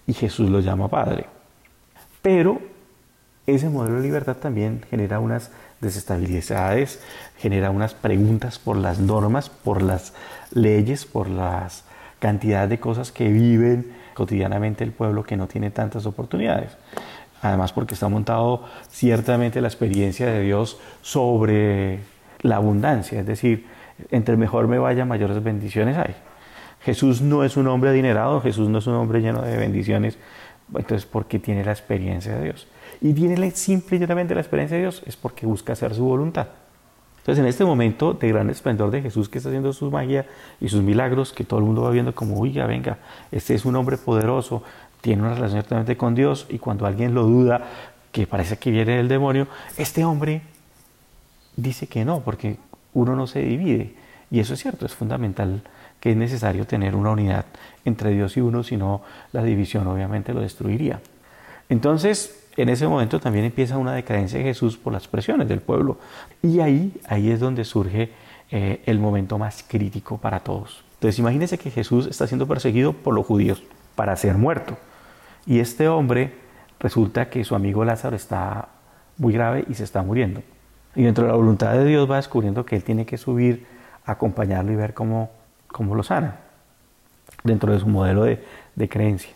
y 0.06 0.14
Jesús 0.14 0.48
lo 0.50 0.60
llama 0.60 0.88
Padre. 0.88 1.26
Pero 2.22 2.60
ese 3.46 3.68
modelo 3.68 3.96
de 3.96 4.02
libertad 4.02 4.36
también 4.36 4.82
genera 4.88 5.18
unas 5.18 5.50
desestabilidades, 5.80 7.02
genera 7.38 7.70
unas 7.70 7.94
preguntas 7.94 8.58
por 8.58 8.76
las 8.76 8.98
normas, 8.98 9.50
por 9.50 9.82
las 9.82 10.14
leyes, 10.52 11.04
por 11.04 11.28
las 11.28 11.84
cantidad 12.22 12.68
de 12.68 12.78
cosas 12.78 13.10
que 13.10 13.28
viven 13.28 13.92
cotidianamente 14.14 14.84
el 14.84 14.92
pueblo 14.92 15.24
que 15.24 15.36
no 15.36 15.48
tiene 15.48 15.72
tantas 15.72 16.06
oportunidades. 16.06 16.70
Además 17.42 17.72
porque 17.72 17.94
está 17.94 18.08
montado 18.08 18.64
ciertamente 18.88 19.60
la 19.60 19.68
experiencia 19.68 20.26
de 20.26 20.40
Dios 20.42 20.78
sobre 21.02 21.98
la 22.40 22.56
abundancia, 22.56 23.20
es 23.20 23.26
decir, 23.26 23.66
entre 24.10 24.36
mejor 24.36 24.68
me 24.68 24.78
vaya, 24.78 25.04
mayores 25.04 25.42
bendiciones 25.42 25.98
hay. 25.98 26.14
Jesús 26.80 27.20
no 27.20 27.44
es 27.44 27.56
un 27.56 27.68
hombre 27.68 27.90
adinerado, 27.90 28.40
Jesús 28.40 28.68
no 28.68 28.78
es 28.78 28.86
un 28.86 28.94
hombre 28.94 29.20
lleno 29.20 29.42
de 29.42 29.56
bendiciones, 29.56 30.18
entonces 30.68 31.04
porque 31.04 31.38
tiene 31.38 31.64
la 31.64 31.72
experiencia 31.72 32.34
de 32.36 32.44
Dios. 32.44 32.66
Y 33.00 33.12
tiene 33.12 33.50
simple 33.50 33.96
y 33.96 34.06
la 34.06 34.40
experiencia 34.40 34.76
de 34.76 34.82
Dios 34.82 35.02
es 35.06 35.16
porque 35.16 35.46
busca 35.46 35.72
hacer 35.72 35.94
su 35.94 36.04
voluntad. 36.04 36.46
Entonces, 37.18 37.40
en 37.40 37.48
este 37.48 37.64
momento 37.64 38.14
de 38.14 38.28
gran 38.28 38.50
esplendor 38.50 38.90
de 38.90 39.00
Jesús 39.00 39.28
que 39.28 39.38
está 39.38 39.48
haciendo 39.48 39.72
su 39.72 39.92
magia 39.92 40.26
y 40.60 40.68
sus 40.68 40.82
milagros, 40.82 41.32
que 41.32 41.44
todo 41.44 41.60
el 41.60 41.66
mundo 41.66 41.82
va 41.82 41.90
viendo 41.90 42.12
como, 42.16 42.40
oiga, 42.40 42.66
venga, 42.66 42.98
este 43.30 43.54
es 43.54 43.64
un 43.64 43.76
hombre 43.76 43.96
poderoso, 43.96 44.64
tiene 45.02 45.20
una 45.22 45.34
relación 45.34 45.56
directamente 45.56 45.96
con 45.98 46.14
Dios, 46.14 46.46
y 46.48 46.58
cuando 46.58 46.86
alguien 46.86 47.12
lo 47.12 47.24
duda, 47.24 47.68
que 48.10 48.26
parece 48.26 48.56
que 48.56 48.70
viene 48.70 48.96
del 48.96 49.08
demonio, 49.08 49.48
este 49.76 50.04
hombre 50.04 50.42
dice 51.56 51.86
que 51.86 52.04
no, 52.04 52.20
porque 52.20 52.56
uno 52.94 53.14
no 53.14 53.26
se 53.26 53.40
divide. 53.40 53.94
Y 54.30 54.40
eso 54.40 54.54
es 54.54 54.60
cierto, 54.60 54.86
es 54.86 54.94
fundamental 54.94 55.62
que 56.00 56.12
es 56.12 56.16
necesario 56.16 56.66
tener 56.66 56.96
una 56.96 57.10
unidad 57.10 57.44
entre 57.84 58.10
Dios 58.10 58.36
y 58.36 58.40
uno, 58.40 58.62
si 58.62 58.76
no 58.76 59.02
la 59.32 59.42
división 59.42 59.86
obviamente 59.86 60.32
lo 60.32 60.40
destruiría. 60.40 61.00
Entonces, 61.68 62.46
en 62.56 62.68
ese 62.68 62.86
momento 62.86 63.20
también 63.20 63.44
empieza 63.44 63.78
una 63.78 63.94
decadencia 63.94 64.38
de 64.38 64.44
Jesús 64.44 64.76
por 64.76 64.92
las 64.92 65.08
presiones 65.08 65.48
del 65.48 65.60
pueblo. 65.60 65.98
Y 66.42 66.60
ahí, 66.60 66.92
ahí 67.08 67.30
es 67.30 67.40
donde 67.40 67.64
surge 67.64 68.10
eh, 68.50 68.82
el 68.84 68.98
momento 68.98 69.38
más 69.38 69.64
crítico 69.66 70.18
para 70.18 70.40
todos. 70.40 70.84
Entonces 70.94 71.18
imagínense 71.18 71.58
que 71.58 71.70
Jesús 71.70 72.06
está 72.06 72.26
siendo 72.26 72.46
perseguido 72.46 72.92
por 72.92 73.14
los 73.14 73.26
judíos 73.26 73.62
para 73.94 74.14
ser 74.16 74.36
muerto. 74.36 74.76
Y 75.46 75.60
este 75.60 75.88
hombre 75.88 76.34
resulta 76.78 77.28
que 77.28 77.44
su 77.44 77.54
amigo 77.54 77.84
Lázaro 77.84 78.16
está 78.16 78.68
muy 79.18 79.32
grave 79.32 79.64
y 79.68 79.74
se 79.74 79.84
está 79.84 80.02
muriendo. 80.02 80.42
Y 80.94 81.02
dentro 81.04 81.24
de 81.24 81.30
la 81.30 81.36
voluntad 81.36 81.72
de 81.72 81.84
Dios 81.84 82.10
va 82.10 82.16
descubriendo 82.16 82.66
que 82.66 82.76
él 82.76 82.84
tiene 82.84 83.06
que 83.06 83.16
subir, 83.16 83.66
acompañarlo 84.04 84.72
y 84.72 84.76
ver 84.76 84.94
cómo, 84.94 85.30
cómo 85.68 85.94
lo 85.94 86.02
sana, 86.02 86.36
dentro 87.44 87.72
de 87.72 87.80
su 87.80 87.86
modelo 87.86 88.24
de, 88.24 88.88
creencia. 88.88 89.32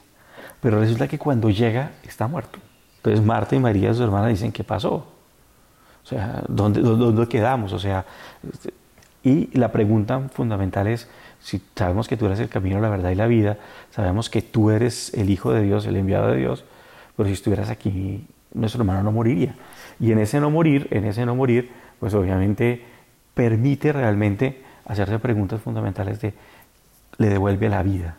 Pero 0.61 0.81
resulta 0.81 1.09
que 1.09 1.19
cuando 1.19 1.51
llega 1.51 1.93
está 2.03 2.27
muerto. 2.27 2.59
Entonces 2.97 3.25
Marta 3.25 3.55
y 3.55 3.61
María, 3.61 3.95
su 3.95 4.03
hermana, 4.03 4.27
dicen, 4.27 4.53
¿qué 4.53 4.65
pasó? 4.65 5.07
O 6.03 6.09
sea, 6.09 6.43
¿dónde, 6.49 6.81
dónde 6.81 7.29
quedamos? 7.29 7.73
O 7.73 7.79
sea, 7.79 8.05
y 9.23 9.57
la 9.59 9.73
pregunta 9.73 10.29
fundamental 10.33 10.87
es, 10.87 11.09
si 11.47 11.63
sabemos 11.77 12.09
que 12.09 12.17
tú 12.17 12.27
eres 12.27 12.41
el 12.41 12.49
camino, 12.49 12.81
la 12.81 12.89
verdad 12.89 13.11
y 13.11 13.15
la 13.15 13.29
vida, 13.29 13.57
sabemos 13.93 14.29
que 14.29 14.43
tú 14.43 14.71
eres 14.71 15.15
el 15.15 15.31
Hijo 15.31 15.53
de 15.53 15.63
Dios, 15.63 15.87
el 15.87 15.95
enviado 15.95 16.27
de 16.27 16.39
Dios, 16.39 16.65
pero 17.17 17.29
si 17.29 17.35
estuvieras 17.35 17.71
aquí, 17.71 18.27
nuestro 18.53 18.81
hermano 18.81 19.05
no 19.05 19.13
moriría. 19.13 19.55
Y 20.01 20.11
en 20.11 20.19
ese 20.19 20.41
no 20.41 20.51
morir, 20.51 20.89
en 20.91 21.05
ese 21.05 21.25
no 21.25 21.37
morir, 21.37 21.71
pues 22.01 22.15
obviamente 22.15 22.83
permite 23.33 23.93
realmente 23.93 24.61
hacerse 24.87 25.21
preguntas 25.21 25.61
fundamentales 25.61 26.21
de, 26.21 26.35
le 27.19 27.29
devuelve 27.29 27.69
la 27.69 27.85
vida 27.85 28.17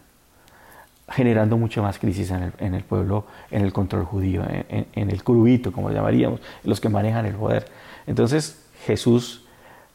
generando 1.09 1.57
mucho 1.57 1.83
más 1.83 1.99
crisis 1.99 2.31
en 2.31 2.43
el, 2.43 2.53
en 2.59 2.75
el 2.75 2.83
pueblo, 2.83 3.25
en 3.51 3.61
el 3.63 3.73
control 3.73 4.05
judío, 4.05 4.43
en, 4.47 5.09
el 5.09 5.23
curubito, 5.23 5.73
como 5.73 5.89
lo 5.89 5.95
llamaríamos, 5.95 6.39
los 6.63 6.79
que 6.79 6.87
manejan 6.87 7.25
el 7.25 7.35
poder. 7.35 7.67
Entonces 8.07 8.65
Jesús 8.85 9.46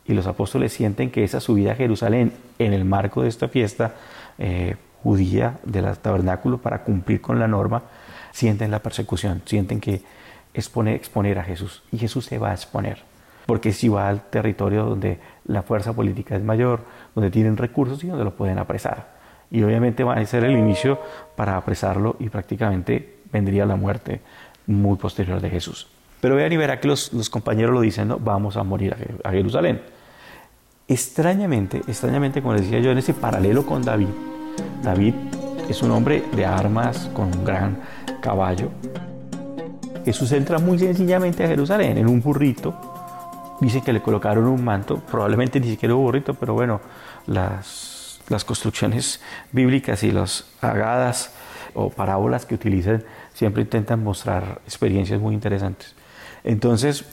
y 0.07 0.15
los 0.15 0.27
apóstoles 0.27 0.73
sienten 0.73 1.11
que 1.11 1.25
esa 1.25 1.41
subida 1.41 1.73
a 1.73 1.77
Jerusalén 1.77 2.33
en 2.59 2.73
el 2.73 2.85
marco 2.85 3.23
de 3.23 3.29
esta 3.29 3.49
fiesta 3.49 3.95
eh, 4.39 4.77
judía 5.03 5.59
del 5.65 5.97
tabernáculo 5.99 6.59
para 6.59 6.83
cumplir 6.83 7.21
con 7.21 7.39
la 7.39 7.49
norma, 7.49 7.83
sienten 8.33 8.71
la 8.71 8.81
persecución, 8.81 9.43
sienten 9.45 9.81
que 9.81 10.03
expone, 10.55 10.95
exponer 10.95 11.39
a 11.39 11.45
Jesús. 11.45 11.83
Y 11.93 11.99
Jesús 11.99 12.27
se 12.27 12.39
va 12.39 12.51
a 12.51 12.55
exponer, 12.55 12.99
porque 13.47 13.73
si 13.73 13.89
va 13.89 14.09
al 14.09 14.23
territorio 14.23 14.85
donde 14.85 15.19
la 15.45 15.63
fuerza 15.63 15.93
política 15.93 16.37
es 16.37 16.43
mayor, 16.43 16.81
donde 17.15 17.31
tienen 17.31 17.57
recursos 17.57 18.03
y 18.05 18.09
donde 18.09 18.25
lo 18.25 18.35
pueden 18.35 18.59
apresar 18.59 19.23
y 19.53 19.63
obviamente 19.63 20.03
va 20.03 20.15
a 20.15 20.25
ser 20.25 20.45
el 20.45 20.57
inicio 20.57 20.99
para 21.37 21.59
apresarlo 21.59 22.17
y 22.19 22.31
prácticamente 22.31 23.19
vendría 23.31 23.67
la 23.67 23.77
muerte 23.77 24.23
muy 24.67 24.97
posterior 24.97 25.41
de 25.43 25.51
Jesús. 25.51 25.89
Pero 26.23 26.37
vean 26.37 26.53
y 26.53 26.57
verá 26.57 26.79
que 26.79 26.87
los, 26.87 27.11
compañeros 27.31 27.75
lo 27.75 27.81
dicen, 27.81 28.07
¿no? 28.07 28.17
vamos 28.17 28.57
a 28.57 28.63
morir 28.63 28.95
a, 29.25 29.31
Jerusalén. 29.33 29.83
Extrañamente, 30.87 31.79
extrañamente, 31.79 32.41
como 32.41 32.55
les 32.55 32.63
decía 32.63 32.79
yo, 32.79 32.93
en 32.93 32.99
ese 32.99 33.13
paralelo 33.13 33.67
con 33.67 33.83
David, 33.83 34.07
David 34.85 35.15
es 35.69 35.83
un 35.83 35.91
hombre 35.91 36.23
de 36.37 36.47
armas 36.47 37.11
con 37.13 37.25
un 37.27 37.45
gran 37.45 37.77
caballo. 38.21 38.69
Jesús 40.05 40.31
entra 40.31 40.61
muy 40.61 40.79
sencillamente 40.79 41.43
a 41.43 41.49
Jerusalén 41.49 41.99
en 41.99 42.07
un 42.07 42.23
burrito. 42.23 42.73
Dice 43.61 43.81
que 43.81 43.93
le 43.93 44.01
colocaron 44.01 44.47
un 44.47 44.63
manto, 44.65 44.99
probablemente 44.99 45.59
ni 45.59 45.71
siquiera 45.71 45.97
un 45.97 46.05
burrito, 46.05 46.35
pero 46.35 46.55
bueno, 46.55 46.81
las 47.27 48.21
construcciones 48.47 49.21
bíblicas 49.51 50.05
y 50.05 50.13
las 50.13 50.45
agadas 50.61 51.33
o 51.75 51.91
parábolas 51.91 52.47
que 52.47 52.55
utilizan 52.55 53.03
siempre 53.35 53.63
intentan 53.63 54.05
mostrar 54.05 54.61
experiencias 54.65 55.21
muy 55.21 55.35
interesantes. 55.35 55.97
Entonces, 56.45 57.05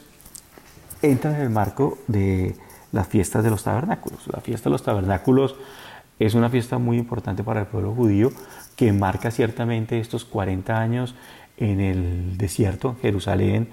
entra 1.02 1.36
en 1.36 1.42
el 1.42 1.50
marco 1.50 1.98
de 2.08 2.56
las 2.92 3.08
fiestas 3.08 3.44
de 3.44 3.50
los 3.50 3.64
tabernáculos. 3.64 4.28
La 4.28 4.42
fiesta 4.42 4.70
de 4.70 4.72
los 4.72 4.84
tabernáculos 4.84 5.56
Es 6.18 6.34
una 6.34 6.50
fiesta 6.50 6.80
muy 6.80 6.98
importante 6.98 7.46
para 7.46 7.62
el 7.62 7.68
pueblo 7.68 7.94
judío 7.94 8.32
que 8.76 8.92
marca 8.92 9.32
ciertamente 9.32 10.02
estos 10.02 10.26
40 10.26 10.78
años 10.78 11.16
en 11.56 11.80
el 11.80 12.38
desierto, 12.38 12.98
Jerusalén, 13.02 13.70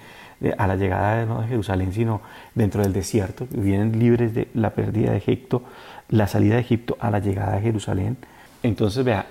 a 0.58 0.66
la 0.66 0.76
llegada 0.76 1.24
no 1.26 1.40
de 1.40 1.48
Jerusalén, 1.48 1.92
sino 1.92 2.20
dentro 2.54 2.82
del 2.82 2.92
desierto, 2.92 3.48
vienen 3.50 3.98
libres 3.98 4.34
de 4.34 4.48
la 4.54 4.70
pérdida 4.70 5.10
de 5.10 5.16
Egipto, 5.16 5.62
la 6.08 6.28
salida 6.28 6.54
de 6.54 6.60
Egipto 6.60 6.96
a 7.00 7.10
la 7.10 7.18
llegada 7.18 7.56
de 7.56 7.62
Jerusalén. 7.62 8.16
Entonces, 8.62 9.04
vea, 9.04 9.26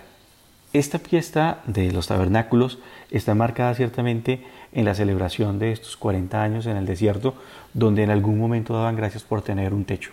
esta 0.79 0.99
fiesta 0.99 1.61
de 1.67 1.91
los 1.91 2.07
tabernáculos 2.07 2.79
está 3.09 3.33
marcada 3.33 3.73
ciertamente 3.75 4.45
en 4.73 4.85
la 4.85 4.93
celebración 4.93 5.57
de 5.57 5.71
estos 5.71 5.95
40 5.95 6.41
años 6.41 6.65
en 6.65 6.75
el 6.75 6.85
desierto, 6.85 7.33
donde 7.73 8.03
en 8.03 8.09
algún 8.09 8.37
momento 8.37 8.73
daban 8.73 8.95
gracias 8.95 9.23
por 9.23 9.41
tener 9.41 9.73
un 9.73 9.85
techo. 9.85 10.11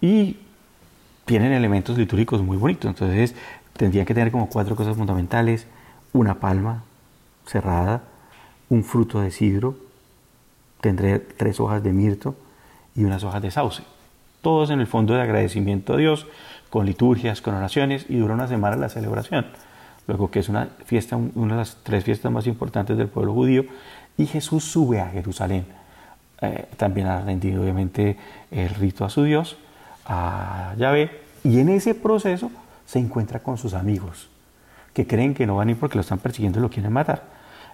Y 0.00 0.38
tienen 1.24 1.52
elementos 1.52 1.96
litúrgicos 1.96 2.42
muy 2.42 2.56
bonitos, 2.56 2.88
entonces 2.88 3.34
tendrían 3.76 4.06
que 4.06 4.14
tener 4.14 4.32
como 4.32 4.48
cuatro 4.48 4.74
cosas 4.74 4.96
fundamentales, 4.96 5.66
una 6.12 6.40
palma 6.40 6.82
cerrada, 7.46 8.02
un 8.68 8.82
fruto 8.82 9.20
de 9.20 9.30
sidro, 9.30 9.76
tendré 10.80 11.20
tres 11.20 11.60
hojas 11.60 11.82
de 11.82 11.92
mirto 11.92 12.34
y 12.96 13.04
unas 13.04 13.22
hojas 13.22 13.42
de 13.42 13.50
sauce. 13.50 13.84
Todos 14.42 14.70
en 14.70 14.80
el 14.80 14.86
fondo 14.86 15.14
de 15.14 15.22
agradecimiento 15.22 15.94
a 15.94 15.96
Dios, 15.96 16.26
con 16.70 16.86
liturgias, 16.86 17.40
con 17.40 17.54
oraciones, 17.54 18.06
y 18.08 18.16
dura 18.16 18.34
una 18.34 18.48
semana 18.48 18.76
la 18.76 18.88
celebración. 18.88 19.46
Luego 20.06 20.30
que 20.30 20.38
es 20.38 20.48
una 20.48 20.68
fiesta, 20.84 21.16
una 21.16 21.54
de 21.54 21.60
las 21.60 21.76
tres 21.82 22.04
fiestas 22.04 22.32
más 22.32 22.46
importantes 22.46 22.96
del 22.96 23.08
pueblo 23.08 23.34
judío, 23.34 23.64
y 24.16 24.26
Jesús 24.26 24.64
sube 24.64 25.00
a 25.00 25.08
Jerusalén. 25.08 25.66
Eh, 26.40 26.66
también 26.76 27.06
ha 27.06 27.20
rendido 27.20 27.62
obviamente 27.62 28.16
el 28.50 28.70
rito 28.70 29.04
a 29.04 29.10
su 29.10 29.24
Dios, 29.24 29.56
a 30.06 30.74
Yahvé, 30.78 31.10
y 31.44 31.60
en 31.60 31.68
ese 31.68 31.94
proceso 31.94 32.50
se 32.86 32.98
encuentra 32.98 33.40
con 33.40 33.58
sus 33.58 33.74
amigos, 33.74 34.28
que 34.94 35.06
creen 35.06 35.34
que 35.34 35.46
no 35.46 35.56
van 35.56 35.68
a 35.68 35.70
ir 35.72 35.78
porque 35.78 35.96
lo 35.96 36.00
están 36.00 36.18
persiguiendo 36.18 36.58
y 36.58 36.62
lo 36.62 36.70
quieren 36.70 36.92
matar. 36.92 37.24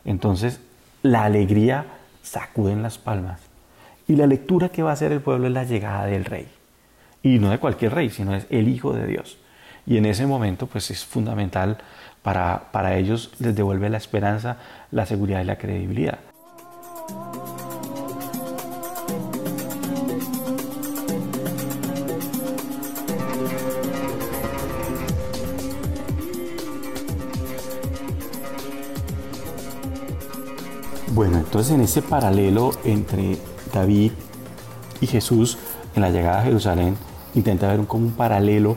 Entonces, 0.05 0.61
la 1.03 1.25
alegría 1.25 1.87
sacuden 2.23 2.83
las 2.83 2.99
palmas. 2.99 3.41
Y 4.09 4.17
la 4.17 4.27
lectura 4.27 4.69
que 4.69 4.83
va 4.83 4.91
a 4.91 4.93
hacer 4.93 5.13
el 5.13 5.21
pueblo 5.21 5.47
es 5.47 5.53
la 5.53 5.65
llegada 5.65 6.07
del 6.07 6.25
rey. 6.25 6.49
Y 7.23 7.39
no 7.39 7.51
de 7.51 7.59
cualquier 7.59 7.95
rey, 7.95 8.11
sino 8.11 8.35
es 8.35 8.47
el 8.51 8.69
Hijo 8.69 8.93
de 8.93 9.07
Dios. 9.07 9.39
Y 9.87 9.97
en 9.97 10.07
ese 10.07 10.27
momento, 10.27 10.67
pues 10.67 10.91
es 10.91 11.05
fundamental 11.05 11.79
para, 12.23 12.73
para 12.73 12.97
ellos, 12.97 13.31
les 13.39 13.55
devuelve 13.55 13.89
la 13.89 13.99
esperanza, 13.99 14.59
la 14.91 15.07
seguridad 15.07 15.41
y 15.41 15.45
la 15.45 15.59
credibilidad. 15.59 16.19
Bueno, 31.17 31.39
entonces 31.39 31.73
en 31.73 31.81
ese 31.81 32.03
paralelo 32.03 32.73
entre 32.85 33.39
David 33.73 34.13
y 35.01 35.07
Jesús 35.07 35.57
en 35.97 36.03
la 36.03 36.11
llegada 36.11 36.41
a 36.41 36.45
Jerusalén, 36.45 36.97
intenta 37.35 37.69
ver 37.69 37.85
como 37.87 38.07
un 38.07 38.13
paralelo 38.13 38.77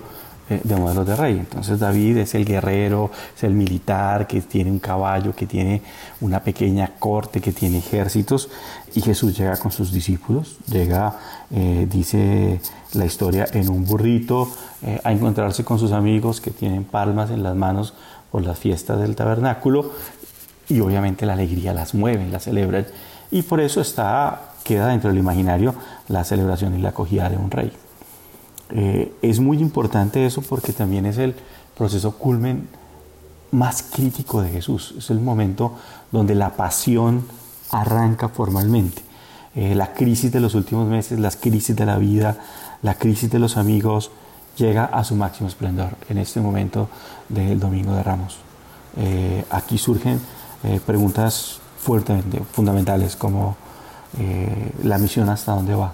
eh, 0.50 0.62
de 0.64 0.76
modelos 0.76 1.06
de 1.06 1.16
rey. 1.16 1.38
Entonces 1.38 1.80
David 1.80 2.18
es 2.18 2.34
el 2.34 2.44
guerrero, 2.44 3.12
es 3.36 3.44
el 3.44 3.54
militar 3.54 4.26
que 4.26 4.42
tiene 4.42 4.72
un 4.72 4.80
caballo, 4.80 5.36
que 5.36 5.46
tiene 5.46 5.84
una 6.22 6.40
pequeña 6.40 6.94
corte, 6.98 7.40
que 7.40 7.52
tiene 7.52 7.78
ejércitos, 7.78 8.50
y 8.96 9.02
Jesús 9.02 9.38
llega 9.38 9.58
con 9.58 9.72
sus 9.72 9.92
discípulos, 9.92 10.58
llega, 10.68 11.20
eh, 11.52 11.88
dice 11.88 12.60
la 12.94 13.06
historia, 13.06 13.46
en 13.54 13.70
un 13.70 13.86
burrito 13.86 14.50
eh, 14.82 15.00
a 15.04 15.12
encontrarse 15.12 15.64
con 15.64 15.78
sus 15.78 15.92
amigos 15.92 16.42
que 16.42 16.50
tienen 16.50 16.84
palmas 16.84 17.30
en 17.30 17.44
las 17.44 17.56
manos 17.56 17.94
por 18.32 18.44
las 18.44 18.58
fiestas 18.58 19.00
del 19.00 19.16
tabernáculo 19.16 19.92
y 20.68 20.80
obviamente 20.80 21.26
la 21.26 21.34
alegría 21.34 21.74
las 21.74 21.94
mueve, 21.94 22.28
las 22.28 22.44
celebran 22.44 22.88
y 23.32 23.44
por 23.44 23.60
eso 23.60 23.82
está, 23.82 24.49
queda 24.64 24.88
dentro 24.88 25.10
del 25.10 25.20
imaginario 25.20 25.74
la 26.08 26.24
celebración 26.24 26.78
y 26.78 26.82
la 26.82 26.90
acogida 26.90 27.30
de 27.30 27.38
un 27.38 27.52
rey. 27.52 27.72
Eh, 28.72 29.14
es 29.22 29.40
muy 29.40 29.60
importante 29.60 30.26
eso 30.26 30.42
porque 30.42 30.74
también 30.74 31.06
es 31.06 31.18
el 31.18 31.36
proceso 31.76 32.12
culmen 32.12 32.68
más 33.52 33.84
crítico 33.84 34.42
de 34.42 34.50
Jesús, 34.50 34.94
es 34.98 35.10
el 35.10 35.20
momento 35.20 35.74
donde 36.12 36.36
la 36.36 36.52
pasión 36.52 37.26
arranca 37.72 38.30
formalmente. 38.30 39.02
Eh, 39.56 39.74
la 39.74 39.94
crisis 39.94 40.32
de 40.32 40.40
los 40.40 40.54
últimos 40.54 40.88
meses, 40.88 41.20
las 41.20 41.36
crisis 41.36 41.76
de 41.76 41.86
la 41.86 41.98
vida, 41.98 42.38
la 42.84 42.96
crisis 42.96 43.30
de 43.32 43.40
los 43.40 43.58
amigos, 43.58 44.12
llega 44.58 44.86
a 44.86 45.04
su 45.04 45.16
máximo 45.16 45.48
esplendor 45.48 45.96
en 46.10 46.18
este 46.18 46.42
momento 46.42 46.90
del 47.30 47.60
Domingo 47.60 47.94
de 47.94 48.04
Ramos. 48.04 48.38
Eh, 48.98 49.46
aquí 49.50 49.78
surgen 49.78 50.20
eh, 50.64 50.80
preguntas 50.86 51.60
fuertemente 51.80 52.42
fundamentales 52.52 53.16
como 53.16 53.56
eh, 54.18 54.72
la 54.84 54.98
misión 54.98 55.30
hasta 55.30 55.54
dónde 55.54 55.76
va. 55.76 55.94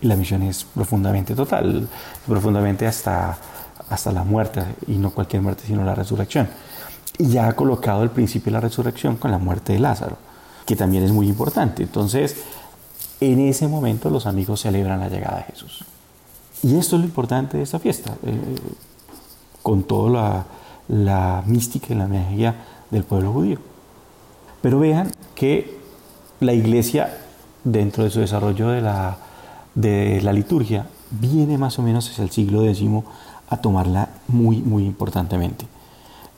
Y 0.00 0.06
la 0.06 0.16
misión 0.16 0.42
es 0.42 0.64
profundamente 0.64 1.34
total, 1.34 1.88
profundamente 2.26 2.86
hasta, 2.86 3.36
hasta 3.88 4.10
la 4.10 4.24
muerte, 4.24 4.64
y 4.88 4.92
no 4.92 5.10
cualquier 5.10 5.42
muerte, 5.42 5.62
sino 5.66 5.84
la 5.84 5.94
resurrección. 5.94 6.48
Y 7.18 7.28
ya 7.28 7.48
ha 7.48 7.52
colocado 7.54 8.02
el 8.02 8.10
principio 8.10 8.50
de 8.50 8.54
la 8.54 8.60
resurrección 8.60 9.16
con 9.16 9.30
la 9.30 9.38
muerte 9.38 9.74
de 9.74 9.78
Lázaro, 9.78 10.16
que 10.66 10.74
también 10.74 11.04
es 11.04 11.12
muy 11.12 11.28
importante. 11.28 11.84
Entonces, 11.84 12.36
en 13.20 13.38
ese 13.40 13.68
momento 13.68 14.10
los 14.10 14.26
amigos 14.26 14.60
celebran 14.60 14.98
la 14.98 15.08
llegada 15.08 15.38
de 15.38 15.44
Jesús. 15.44 15.84
Y 16.64 16.76
esto 16.76 16.96
es 16.96 17.02
lo 17.02 17.06
importante 17.06 17.56
de 17.56 17.62
esta 17.62 17.78
fiesta, 17.78 18.14
eh, 18.24 18.56
con 19.62 19.84
toda 19.84 20.10
la, 20.10 20.44
la 20.88 21.42
mística 21.46 21.92
y 21.92 21.96
la 21.96 22.08
magia 22.08 22.54
del 22.90 23.04
pueblo 23.04 23.32
judío. 23.32 23.58
Pero 24.60 24.78
vean 24.78 25.12
que 25.34 25.81
la 26.42 26.52
iglesia, 26.52 27.18
dentro 27.64 28.04
de 28.04 28.10
su 28.10 28.20
desarrollo 28.20 28.68
de 28.68 28.80
la, 28.80 29.16
de 29.74 30.20
la 30.22 30.32
liturgia, 30.32 30.86
viene 31.10 31.58
más 31.58 31.78
o 31.78 31.82
menos 31.82 32.08
desde 32.08 32.22
el 32.22 32.30
siglo 32.30 32.64
X 32.64 32.82
a 33.48 33.56
tomarla 33.58 34.08
muy, 34.28 34.58
muy 34.62 34.84
importantemente. 34.84 35.66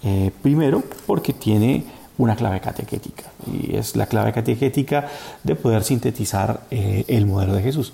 Eh, 0.02 0.32
primero, 0.42 0.82
porque 1.06 1.32
tiene 1.32 1.84
una 2.18 2.36
clave 2.36 2.60
catequética, 2.60 3.24
y 3.50 3.74
es 3.76 3.96
la 3.96 4.06
clave 4.06 4.32
catequética 4.32 5.08
de 5.42 5.54
poder 5.54 5.82
sintetizar 5.82 6.66
eh, 6.70 7.04
el 7.08 7.26
modelo 7.26 7.54
de 7.54 7.62
Jesús. 7.62 7.92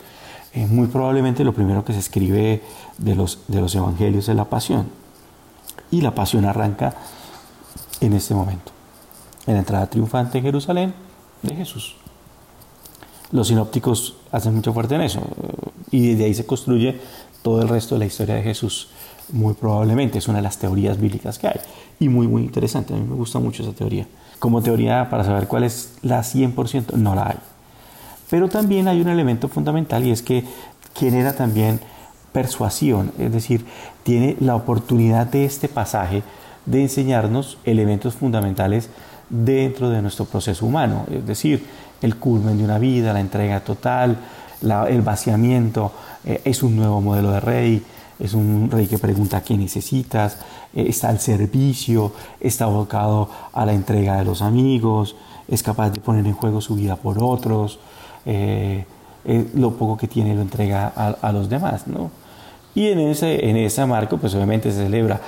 Eh, 0.52 0.66
muy 0.66 0.88
probablemente 0.88 1.44
lo 1.44 1.54
primero 1.54 1.84
que 1.84 1.92
se 1.92 2.00
escribe 2.00 2.62
de 2.98 3.14
los, 3.14 3.40
de 3.46 3.60
los 3.60 3.74
evangelios 3.74 4.28
es 4.28 4.36
la 4.36 4.46
pasión, 4.46 4.88
y 5.90 6.00
la 6.00 6.14
pasión 6.14 6.44
arranca 6.44 6.94
en 8.00 8.12
este 8.14 8.34
momento, 8.34 8.72
en 9.46 9.54
la 9.54 9.60
entrada 9.60 9.86
triunfante 9.88 10.38
en 10.38 10.44
Jerusalén 10.44 10.94
de 11.42 11.54
Jesús. 11.54 11.96
Los 13.32 13.48
sinópticos 13.48 14.16
hacen 14.32 14.54
mucho 14.54 14.72
fuerte 14.72 14.94
en 14.94 15.02
eso 15.02 15.20
y 15.90 16.10
desde 16.10 16.24
ahí 16.24 16.34
se 16.34 16.46
construye 16.46 17.00
todo 17.42 17.62
el 17.62 17.68
resto 17.68 17.94
de 17.94 18.00
la 18.00 18.06
historia 18.06 18.34
de 18.34 18.42
Jesús. 18.42 18.88
Muy 19.32 19.54
probablemente 19.54 20.18
es 20.18 20.28
una 20.28 20.38
de 20.38 20.42
las 20.42 20.58
teorías 20.58 21.00
bíblicas 21.00 21.38
que 21.38 21.46
hay 21.48 21.60
y 22.00 22.08
muy 22.08 22.26
muy 22.26 22.42
interesante. 22.42 22.94
A 22.94 22.96
mí 22.96 23.04
me 23.06 23.14
gusta 23.14 23.38
mucho 23.38 23.62
esa 23.62 23.72
teoría. 23.72 24.06
Como 24.38 24.62
teoría 24.62 25.08
para 25.10 25.24
saber 25.24 25.46
cuál 25.46 25.64
es 25.64 25.94
la 26.02 26.20
100% 26.20 26.94
no 26.94 27.14
la 27.14 27.28
hay. 27.28 27.36
Pero 28.30 28.48
también 28.48 28.88
hay 28.88 29.00
un 29.00 29.08
elemento 29.08 29.48
fundamental 29.48 30.04
y 30.06 30.10
es 30.10 30.22
que 30.22 30.44
genera 30.94 31.34
también 31.34 31.80
persuasión, 32.32 33.12
es 33.18 33.32
decir, 33.32 33.64
tiene 34.02 34.36
la 34.40 34.54
oportunidad 34.54 35.26
de 35.26 35.44
este 35.44 35.68
pasaje 35.68 36.22
de 36.66 36.82
enseñarnos 36.82 37.58
elementos 37.64 38.14
fundamentales 38.14 38.88
dentro 39.28 39.90
de 39.90 40.02
nuestro 40.02 40.24
proceso 40.24 40.66
humano, 40.66 41.06
es 41.10 41.26
decir, 41.26 41.64
el 42.02 42.16
culmen 42.16 42.58
de 42.58 42.64
una 42.64 42.78
vida, 42.78 43.12
la 43.12 43.20
entrega 43.20 43.60
total, 43.60 44.18
el 44.62 45.02
vaciamiento, 45.02 45.92
eh, 46.24 46.42
es 46.44 46.62
un 46.62 46.76
nuevo 46.76 47.00
modelo 47.00 47.30
de 47.32 47.40
rey, 47.40 47.82
es 48.18 48.34
un 48.34 48.70
rey 48.70 48.86
que 48.86 48.98
pregunta 48.98 49.42
qué 49.42 49.56
necesitas, 49.56 50.38
eh, 50.74 50.86
está 50.88 51.08
al 51.08 51.18
servicio, 51.18 52.12
está 52.40 52.64
abocado 52.64 53.30
a 53.52 53.64
la 53.64 53.72
entrega 53.72 54.16
de 54.16 54.24
los 54.24 54.42
amigos, 54.42 55.16
es 55.48 55.62
capaz 55.62 55.90
de 55.90 56.00
poner 56.00 56.26
en 56.26 56.34
juego 56.34 56.60
su 56.60 56.74
vida 56.74 56.96
por 56.96 57.22
otros, 57.22 57.78
eh, 58.26 58.84
lo 59.54 59.72
poco 59.72 59.96
que 59.96 60.08
tiene 60.08 60.34
lo 60.34 60.42
entrega 60.42 60.88
a, 60.88 61.32
los 61.32 61.48
demás, 61.48 61.86
¿no? 61.86 62.10
Y 62.74 62.88
en 62.88 63.00
ese, 63.00 63.48
en 63.48 63.56
ese 63.56 63.84
marco, 63.86 64.18
pues 64.18 64.34
obviamente 64.34 64.70
se 64.70 64.84
celebra 64.84 65.20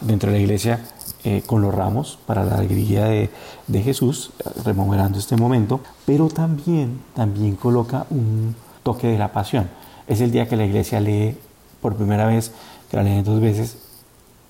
dentro 0.00 0.30
de 0.30 0.38
la 0.38 0.42
iglesia 0.42 0.80
eh, 1.24 1.42
con 1.44 1.60
los 1.60 1.74
ramos 1.74 2.18
para 2.26 2.44
la 2.44 2.56
alegría 2.56 3.04
de, 3.06 3.30
de, 3.66 3.82
Jesús, 3.82 4.30
rememorando 4.64 5.18
este 5.18 5.36
momento, 5.36 5.80
pero 6.06 6.28
también, 6.28 7.00
también 7.14 7.56
coloca 7.56 8.06
un 8.10 8.54
toque 8.82 9.08
de 9.08 9.18
la 9.18 9.32
pasión. 9.32 9.68
Es 10.06 10.20
el 10.20 10.30
día 10.30 10.48
que 10.48 10.56
la 10.56 10.64
iglesia 10.64 11.00
lee 11.00 11.36
por 11.82 11.96
primera 11.96 12.26
vez, 12.26 12.52
que 12.90 12.96
la 12.96 13.02
leen 13.02 13.24
dos 13.24 13.40
veces, 13.40 13.78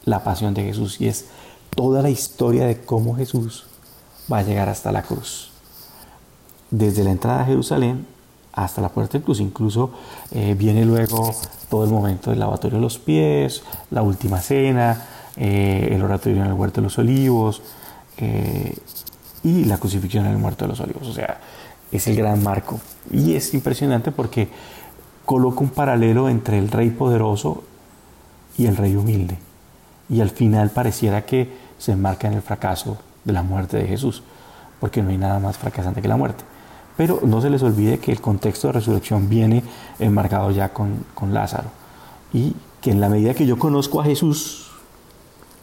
la 0.04 0.25
pasión 0.25 0.54
de 0.54 0.62
Jesús 0.62 1.00
y 1.00 1.09
es 1.09 1.26
toda 1.75 2.02
la 2.02 2.11
historia 2.11 2.66
de 2.66 2.80
cómo 2.80 3.16
Jesús 3.16 3.66
va 4.33 4.38
a 4.38 4.42
llegar 4.42 4.68
hasta 4.68 4.92
la 4.92 5.02
cruz. 5.02 5.50
Desde 6.71 7.04
la 7.04 7.11
entrada 7.11 7.42
a 7.42 7.47
Jerusalén 7.47 8.07
hasta 8.65 8.81
la 8.81 8.88
puerta 8.88 9.17
incluso 9.17 9.43
Incluso 9.43 9.91
eh, 10.31 10.55
viene 10.59 10.85
luego 10.85 11.35
todo 11.69 11.85
el 11.85 11.91
momento 11.91 12.31
del 12.31 12.41
lavatorio 12.41 12.79
de 12.79 12.83
los 12.83 12.99
pies, 12.99 13.62
la 13.91 14.03
última 14.03 14.41
cena, 14.41 15.07
eh, 15.37 15.88
el 15.93 16.03
oratorio 16.03 16.43
en 16.43 16.49
el 16.49 16.55
huerto 16.55 16.81
de 16.81 16.85
los 16.87 16.99
olivos 16.99 17.62
eh, 18.17 18.77
y 19.45 19.65
la 19.65 19.79
crucifixión 19.79 20.27
en 20.27 20.33
el 20.33 20.38
muerto 20.38 20.65
de 20.65 20.71
los 20.71 20.81
olivos. 20.81 21.07
O 21.09 21.12
sea, 21.12 21.38
es 21.93 22.07
el 22.09 22.17
gran 22.17 22.43
marco. 22.43 22.81
Y 23.11 23.35
es 23.35 23.55
impresionante 23.55 24.12
porque 24.12 24.49
coloca 25.25 25.61
un 25.61 25.71
paralelo 25.71 26.29
entre 26.29 26.59
el 26.59 26.71
rey 26.71 26.91
poderoso 26.91 27.65
y 28.57 28.67
el 28.67 28.77
rey 28.77 28.97
humilde. 28.97 29.38
Y 30.09 30.21
al 30.21 30.31
final 30.31 30.71
pareciera 30.71 31.25
que 31.25 31.53
se 31.79 31.93
enmarca 31.93 32.29
en 32.29 32.35
el 32.35 32.43
fracaso 32.43 32.99
de 33.25 33.33
la 33.33 33.43
muerte 33.43 33.77
de 33.77 33.87
Jesús, 33.87 34.23
porque 34.81 35.03
no 35.03 35.11
hay 35.11 35.19
nada 35.19 35.38
más 35.38 35.59
fracasante 35.59 36.03
que 36.03 36.09
la 36.09 36.17
muerte. 36.17 36.45
Pero 36.99 37.21
no 37.25 37.40
se 37.40 37.49
les 37.49 37.62
olvide 37.62 37.99
que 37.99 38.11
el 38.11 38.21
contexto 38.21 38.67
de 38.67 38.73
resurrección 38.73 39.28
viene 39.28 39.62
enmarcado 40.00 40.50
ya 40.50 40.73
con, 40.73 41.07
con 41.14 41.33
Lázaro. 41.33 41.71
Y 42.33 42.57
que 42.81 42.90
en 42.90 43.00
la 43.00 43.09
medida 43.09 43.35
que 43.35 43.47
yo 43.47 43.57
conozco 43.57 44.00
a 44.00 44.05
Jesús, 44.05 44.67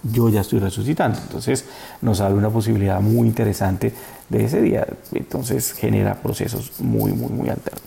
yo 0.01 0.29
ya 0.29 0.39
estoy 0.39 0.59
resucitando. 0.59 1.19
Entonces 1.19 1.65
nos 2.01 2.21
abre 2.21 2.35
una 2.35 2.49
posibilidad 2.49 3.01
muy 3.01 3.27
interesante 3.27 3.93
de 4.29 4.45
ese 4.45 4.61
día. 4.61 4.87
Entonces 5.11 5.73
genera 5.73 6.21
procesos 6.21 6.79
muy, 6.79 7.11
muy, 7.11 7.33
muy 7.33 7.49
alternos. 7.49 7.83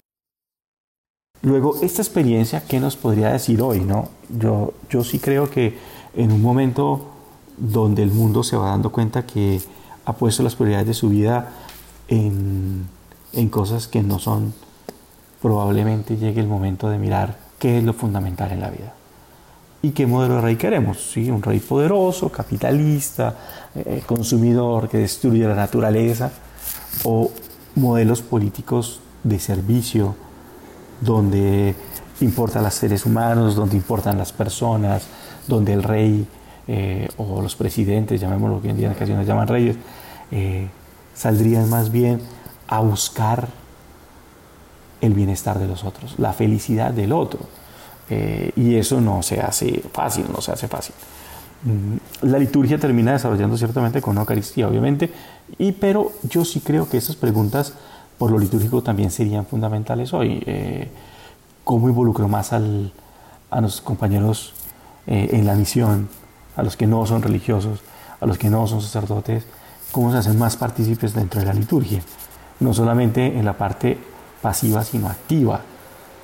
Luego, 1.40 1.80
esta 1.80 2.02
experiencia, 2.02 2.64
¿qué 2.68 2.80
nos 2.80 2.96
podría 2.96 3.32
decir 3.32 3.62
hoy? 3.62 3.80
No? 3.80 4.10
Yo, 4.28 4.74
yo 4.90 5.02
sí 5.02 5.20
creo 5.20 5.48
que 5.48 5.78
en 6.14 6.32
un 6.32 6.42
momento 6.42 7.12
donde 7.56 8.02
el 8.02 8.10
mundo 8.10 8.42
se 8.42 8.58
va 8.58 8.68
dando 8.68 8.92
cuenta 8.92 9.24
que 9.24 9.58
ha 10.04 10.12
puesto 10.12 10.42
las 10.42 10.54
prioridades 10.54 10.88
de 10.88 10.94
su 10.94 11.08
vida 11.08 11.50
en 12.08 12.97
en 13.32 13.48
cosas 13.48 13.88
que 13.88 14.02
no 14.02 14.18
son, 14.18 14.54
probablemente 15.40 16.16
llegue 16.16 16.40
el 16.40 16.46
momento 16.48 16.88
de 16.88 16.98
mirar 16.98 17.38
qué 17.58 17.78
es 17.78 17.84
lo 17.84 17.92
fundamental 17.92 18.52
en 18.52 18.60
la 18.60 18.70
vida. 18.70 18.94
¿Y 19.80 19.90
qué 19.90 20.06
modelo 20.06 20.36
de 20.36 20.40
rey 20.40 20.56
queremos? 20.56 21.12
¿Sí? 21.12 21.30
Un 21.30 21.42
rey 21.42 21.60
poderoso, 21.60 22.30
capitalista, 22.30 23.36
eh, 23.74 24.02
consumidor 24.04 24.88
que 24.88 24.98
destruye 24.98 25.46
la 25.46 25.54
naturaleza, 25.54 26.32
o 27.04 27.30
modelos 27.76 28.22
políticos 28.22 29.00
de 29.22 29.38
servicio, 29.38 30.16
donde 31.00 31.74
importan 32.20 32.64
los 32.64 32.74
seres 32.74 33.06
humanos, 33.06 33.54
donde 33.54 33.76
importan 33.76 34.18
las 34.18 34.32
personas, 34.32 35.06
donde 35.46 35.72
el 35.72 35.82
rey 35.84 36.26
eh, 36.66 37.08
o 37.16 37.40
los 37.40 37.54
presidentes, 37.54 38.20
llamémoslo 38.20 38.60
que 38.60 38.70
en 38.70 38.76
día 38.76 38.88
en 38.88 38.94
ocasiones 38.94 39.26
llaman 39.26 39.46
reyes, 39.46 39.76
eh, 40.30 40.68
saldrían 41.14 41.70
más 41.70 41.90
bien 41.92 42.20
a 42.68 42.80
buscar 42.80 43.48
el 45.00 45.14
bienestar 45.14 45.58
de 45.58 45.66
los 45.66 45.84
otros, 45.84 46.14
la 46.18 46.32
felicidad 46.32 46.92
del 46.92 47.12
otro. 47.12 47.40
Eh, 48.10 48.52
y 48.56 48.76
eso 48.76 49.00
no 49.00 49.22
se 49.22 49.40
hace 49.40 49.82
fácil, 49.92 50.26
no 50.32 50.40
se 50.40 50.52
hace 50.52 50.68
fácil. 50.68 50.94
Mm, 51.64 52.26
la 52.26 52.38
liturgia 52.38 52.78
termina 52.78 53.12
desarrollando 53.12 53.56
ciertamente 53.56 54.00
con 54.00 54.16
Eucaristía, 54.16 54.68
obviamente, 54.68 55.12
y, 55.58 55.72
pero 55.72 56.12
yo 56.22 56.44
sí 56.44 56.60
creo 56.60 56.88
que 56.88 56.98
esas 56.98 57.16
preguntas 57.16 57.74
por 58.18 58.30
lo 58.30 58.38
litúrgico 58.38 58.82
también 58.82 59.10
serían 59.10 59.46
fundamentales 59.46 60.12
hoy. 60.12 60.42
Eh, 60.46 60.90
¿Cómo 61.64 61.88
involucro 61.88 62.28
más 62.28 62.52
al, 62.52 62.92
a 63.50 63.60
los 63.60 63.80
compañeros 63.80 64.54
eh, 65.06 65.30
en 65.32 65.46
la 65.46 65.54
misión, 65.54 66.08
a 66.56 66.62
los 66.62 66.76
que 66.76 66.86
no 66.86 67.04
son 67.06 67.22
religiosos, 67.22 67.80
a 68.20 68.26
los 68.26 68.38
que 68.38 68.50
no 68.50 68.66
son 68.66 68.80
sacerdotes? 68.80 69.44
¿Cómo 69.92 70.10
se 70.12 70.18
hacen 70.18 70.38
más 70.38 70.56
partícipes 70.56 71.14
dentro 71.14 71.40
de 71.40 71.46
la 71.46 71.54
liturgia? 71.54 72.02
No 72.60 72.74
solamente 72.74 73.26
en 73.26 73.44
la 73.44 73.52
parte 73.52 73.98
pasiva, 74.42 74.84
sino 74.84 75.08
activa, 75.08 75.60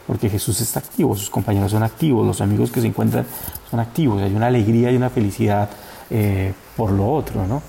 porque 0.06 0.28
Jesús 0.28 0.60
está 0.60 0.80
activo, 0.80 1.16
sus 1.16 1.30
compañeros 1.30 1.70
son 1.70 1.82
activos, 1.82 2.26
los 2.26 2.40
amigos 2.40 2.70
que 2.70 2.80
se 2.80 2.86
encuentran 2.86 3.26
son 3.70 3.80
activos, 3.80 4.22
hay 4.22 4.34
una 4.34 4.46
alegría 4.46 4.90
y 4.90 4.96
una 4.96 5.10
felicidad 5.10 5.68
eh, 6.10 6.52
por 6.76 6.90
lo 6.90 7.10
otro, 7.10 7.46
¿no? 7.46 7.62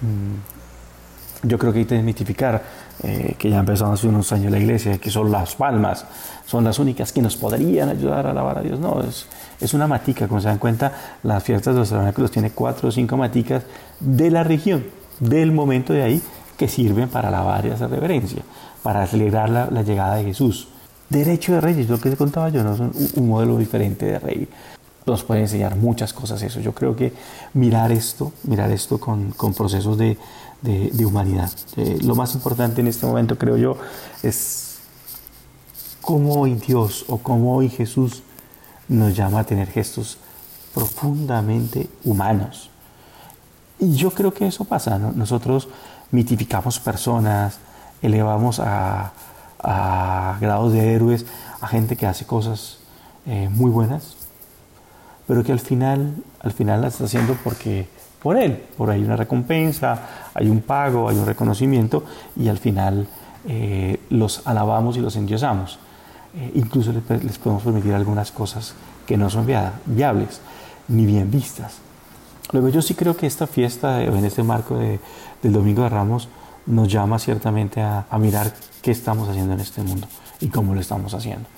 Mm, 0.00 1.48
yo 1.48 1.58
creo 1.58 1.72
que 1.72 1.80
hay 1.80 1.84
que 1.84 1.94
desmitificar 1.94 2.62
eh, 3.02 3.34
que 3.38 3.50
ya 3.50 3.58
empezó 3.58 3.86
hace 3.92 4.08
unos 4.08 4.32
años 4.32 4.50
la 4.50 4.58
iglesia, 4.58 4.98
que 4.98 5.10
son 5.10 5.30
las 5.30 5.54
palmas, 5.54 6.06
son 6.46 6.64
las 6.64 6.78
únicas 6.78 7.12
que 7.12 7.22
nos 7.22 7.36
podrían 7.36 7.88
ayudar 7.88 8.26
a 8.26 8.30
alabar 8.30 8.58
a 8.58 8.62
Dios. 8.62 8.80
No, 8.80 9.00
es, 9.02 9.26
es 9.60 9.74
una 9.74 9.86
matica, 9.86 10.28
como 10.28 10.40
se 10.40 10.48
dan 10.48 10.58
cuenta, 10.58 10.92
las 11.22 11.42
fiestas 11.44 11.90
de 11.90 12.12
los 12.16 12.30
tiene 12.30 12.50
cuatro 12.50 12.88
o 12.88 12.92
cinco 12.92 13.16
maticas 13.16 13.62
de 14.00 14.30
la 14.30 14.44
región, 14.44 14.86
del 15.20 15.52
momento 15.52 15.92
de 15.92 16.02
ahí, 16.02 16.22
que 16.56 16.68
sirven 16.68 17.08
para 17.08 17.28
alabar 17.28 17.66
hacer 17.66 17.90
reverencia, 17.90 18.42
para 18.82 19.06
celebrar 19.06 19.50
la, 19.50 19.82
llegada 19.82 20.16
de 20.16 20.24
Jesús. 20.24 20.68
Derecho 21.08 21.52
de 21.52 21.60
reyes, 21.60 21.88
lo 21.88 22.00
que 22.00 22.10
te 22.10 22.16
contaba 22.16 22.48
yo, 22.48 22.64
no 22.64 22.76
son 22.76 22.92
un, 23.14 23.28
modelo 23.28 23.58
diferente 23.58 24.06
de 24.06 24.18
rey. 24.18 24.48
Nos 25.04 25.22
puede 25.22 25.42
enseñar 25.42 25.76
muchas 25.76 26.12
cosas 26.12 26.42
eso. 26.42 26.60
Yo 26.60 26.72
creo 26.72 26.96
que 26.96 27.12
mirar 27.54 27.92
esto, 27.92 28.32
mirar 28.44 28.72
esto 28.72 28.98
con, 28.98 29.32
procesos 29.56 29.96
de, 29.98 30.18
humanidad. 31.04 31.50
Eh, 31.76 31.98
lo 32.02 32.16
más 32.16 32.34
importante 32.34 32.80
en 32.80 32.88
este 32.88 33.06
momento, 33.06 33.38
creo 33.38 33.56
yo, 33.56 33.76
es 34.22 34.78
cómo 36.00 36.40
hoy 36.40 36.54
Dios 36.54 37.04
o 37.08 37.18
cómo 37.18 37.54
hoy 37.56 37.68
Jesús 37.68 38.22
nos 38.88 39.14
llama 39.14 39.40
a 39.40 39.44
tener 39.44 39.68
gestos 39.68 40.18
profundamente 40.74 41.88
humanos. 42.04 42.70
Y 43.78 43.94
yo 43.94 44.10
creo 44.10 44.32
que 44.32 44.46
eso 44.46 44.64
pasa. 44.64 44.98
Nosotros 44.98 45.68
mitificamos 46.10 46.80
personas, 46.80 47.58
elevamos 48.02 48.60
a, 48.60 49.12
grados 50.40 50.72
de 50.72 50.94
héroes 50.94 51.26
a 51.60 51.66
gente 51.66 51.96
que 51.96 52.06
hace 52.06 52.24
cosas 52.24 52.78
eh, 53.26 53.48
muy 53.50 53.70
buenas, 53.70 54.16
pero 55.26 55.42
que 55.42 55.50
al 55.50 55.58
final, 55.58 56.14
al 56.40 56.52
final 56.52 56.82
las 56.82 56.94
está 56.94 57.04
haciendo 57.06 57.36
porque 57.42 57.88
por 58.22 58.36
él, 58.36 58.62
por 58.76 58.90
ahí 58.90 59.02
una 59.02 59.16
recompensa, 59.16 60.30
hay 60.34 60.48
un 60.48 60.60
pago, 60.60 61.08
hay 61.08 61.16
un 61.16 61.26
reconocimiento 61.26 62.04
y 62.36 62.48
al 62.48 62.58
final 62.58 63.08
eh, 63.48 64.00
los 64.10 64.46
alabamos 64.46 64.96
y 64.96 65.00
los 65.00 65.16
endiosamos. 65.16 65.78
Eh, 66.36 66.52
incluso 66.54 66.92
les, 66.92 67.24
les, 67.24 67.38
podemos 67.38 67.62
permitir 67.62 67.94
algunas 67.94 68.30
cosas 68.30 68.74
que 69.06 69.16
no 69.16 69.30
son 69.30 69.46
viables 69.86 70.40
ni 70.88 71.06
bien 71.06 71.30
vistas. 71.30 71.78
Luego 72.52 72.68
yo 72.68 72.80
sí 72.82 72.94
creo 72.94 73.16
que 73.16 73.26
esta 73.26 73.46
fiesta, 73.46 74.02
en 74.02 74.24
este 74.24 74.42
marco 74.42 74.76
de, 74.76 75.00
del 75.42 75.52
Domingo 75.52 75.82
de 75.82 75.88
Ramos, 75.88 76.28
nos 76.66 76.88
llama 76.88 77.18
ciertamente 77.18 77.80
a, 77.80 78.06
mirar 78.18 78.52
qué 78.82 78.90
estamos 78.90 79.28
haciendo 79.28 79.54
en 79.54 79.60
este 79.60 79.82
mundo 79.82 80.06
y 80.40 80.48
cómo 80.48 80.74
lo 80.74 80.80
estamos 80.80 81.14
haciendo. 81.14 81.48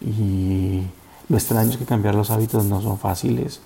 Y 0.00 0.82
lo 1.28 1.36
extraño 1.36 1.70
es 1.70 1.76
que 1.76 1.84
cambiar 1.84 2.14
los 2.14 2.30
hábitos 2.30 2.64
no 2.64 2.80
son 2.82 2.98
fáciles. 2.98 3.60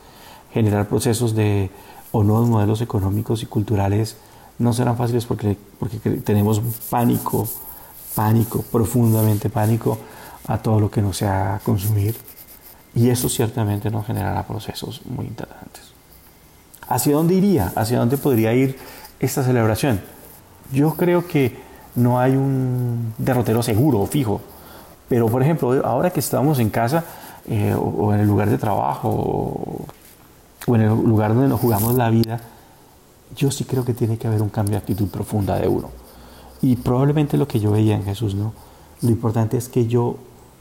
Generar 0.53 0.89
procesos 0.89 1.35
de 1.35 1.71
o 2.13 2.23
nuevos 2.23 2.49
modelos 2.49 2.81
económicos 2.81 3.43
y 3.43 3.47
culturales 3.47 4.17
no 4.59 4.73
serán 4.73 4.97
fáciles 4.97 5.27
porque, 5.27 5.57
porque 5.79 5.99
tenemos 5.99 6.61
pánico, 6.91 7.47
pánico, 8.15 8.63
profundamente 8.63 9.51
pánico 9.51 9.99
a 10.47 10.59
todo 10.59 10.81
lo 10.81 10.91
que 10.91 11.03
no 11.03 11.13
sea 11.13 11.61
consumir. 11.65 12.17
Y 12.95 13.11
eso 13.11 13.29
ciertamente 13.29 13.91
nos 13.91 14.07
generará 14.07 14.47
procesos 14.47 15.03
muy. 15.05 15.31
¿Hacia 16.89 17.15
dónde 17.15 17.35
iría? 17.35 17.73
¿Hacia 17.77 17.99
dónde 17.99 18.17
podría 18.17 18.55
ir 18.55 18.79
esta 19.21 19.43
celebración? 19.43 20.01
Yo 20.73 20.95
creo 20.95 21.27
que 21.27 21.57
no 21.95 22.19
hay 22.19 22.37
un 22.37 23.13
derrotero 23.19 23.63
seguro 23.63 24.01
o 24.01 24.07
fijo. 24.07 24.41
Pero, 25.09 25.27
por 25.29 25.43
ejemplo, 25.43 25.85
ahora 25.87 26.11
que 26.11 26.21
estamos 26.21 26.59
en 26.59 26.71
casa 26.71 27.05
eh, 27.47 27.75
o, 27.75 28.13
en 28.15 28.21
el 28.21 28.27
lugar 28.27 28.49
de 28.49 28.59
trabajo 28.59 29.09
o, 30.67 30.75
en 30.75 30.83
el 30.83 30.89
lugar 30.89 31.35
donde 31.35 31.49
nos 31.49 31.61
jugamos 31.61 31.95
la 31.95 32.11
vida, 32.11 32.41
yo 33.37 33.51
sí 33.51 33.65
creo 33.65 33.85
que 33.85 33.95
tiene 33.95 34.19
que 34.19 34.27
haber 34.27 34.43
un 34.43 34.51
cambio 34.51 34.73
de 34.73 34.79
actitud 34.79 35.09
profunda 35.09 35.57
de 35.57 35.69
uno. 35.69 35.91
Y 36.61 36.77
probablemente 36.77 37.37
lo 37.37 37.49
que 37.49 37.61
yo 37.61 37.71
veía 37.71 37.95
en 37.95 38.05
Jesús, 38.05 38.35
¿no? 38.35 38.53
Lo 39.01 39.11
importante 39.11 39.57
es 39.57 39.69
que 39.69 39.87
yo 39.87 40.17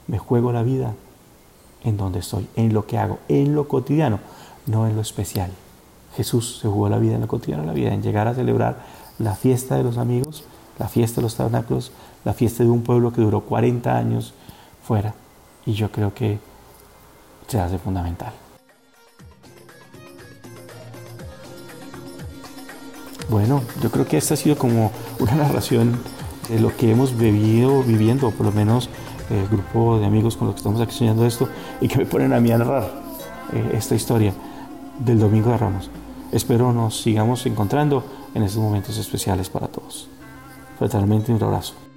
me 0.06 0.18
juego 0.18 0.52
la 0.52 0.62
vida 0.62 0.94
en 1.84 1.96
donde 1.96 2.20
estoy, 2.20 2.48
en 2.56 2.72
lo 2.72 2.86
que 2.86 2.98
hago, 2.98 3.18
en 3.28 3.54
lo 3.54 3.68
cotidiano, 3.68 4.20
no 4.66 4.86
en 4.86 4.94
lo 4.94 5.02
especial. 5.02 5.50
Jesús 6.18 6.58
se 6.60 6.66
jugó 6.66 6.88
la 6.88 6.98
vida 6.98 7.14
en 7.14 7.20
lo 7.20 7.28
cotidiano, 7.28 7.64
la 7.64 7.72
vida 7.72 7.94
en 7.94 8.02
llegar 8.02 8.26
a 8.26 8.34
celebrar 8.34 8.78
la 9.20 9.36
fiesta 9.36 9.76
de 9.76 9.84
los 9.84 9.98
amigos, 9.98 10.42
la 10.76 10.88
fiesta 10.88 11.20
de 11.20 11.22
los 11.22 11.36
tabernáculos, 11.36 11.92
la 12.24 12.32
fiesta 12.32 12.64
de 12.64 12.70
un 12.70 12.82
pueblo 12.82 13.12
que 13.12 13.20
duró 13.20 13.42
40 13.42 13.96
años 13.96 14.34
fuera. 14.82 15.14
Y 15.64 15.74
yo 15.74 15.92
creo 15.92 16.12
que 16.12 16.40
se 17.46 17.60
hace 17.60 17.78
fundamental. 17.78 18.32
Bueno, 23.28 23.62
yo 23.80 23.88
creo 23.92 24.04
que 24.04 24.16
esta 24.16 24.34
ha 24.34 24.36
sido 24.36 24.58
como 24.58 24.90
una 25.20 25.36
narración 25.36 26.00
de 26.48 26.58
lo 26.58 26.76
que 26.76 26.90
hemos 26.90 27.16
vivido, 27.16 27.84
viviendo, 27.84 28.32
por 28.32 28.44
lo 28.44 28.50
menos 28.50 28.90
el 29.30 29.46
grupo 29.46 30.00
de 30.00 30.06
amigos 30.06 30.36
con 30.36 30.48
los 30.48 30.56
que 30.56 30.58
estamos 30.58 30.80
aquí 30.80 31.06
esto, 31.06 31.48
y 31.80 31.86
que 31.86 31.98
me 31.98 32.06
ponen 32.06 32.32
a 32.32 32.40
mí 32.40 32.50
a 32.50 32.58
narrar 32.58 32.90
eh, 33.52 33.74
esta 33.74 33.94
historia 33.94 34.34
del 34.98 35.20
Domingo 35.20 35.50
de 35.50 35.58
Ramos. 35.58 35.88
Espero 36.32 36.72
nos 36.72 37.00
sigamos 37.00 37.46
encontrando 37.46 38.04
en 38.34 38.42
estos 38.42 38.62
momentos 38.62 38.96
especiales 38.98 39.48
para 39.48 39.68
todos. 39.68 40.08
Fraternalmente 40.78 41.32
un 41.32 41.42
abrazo. 41.42 41.87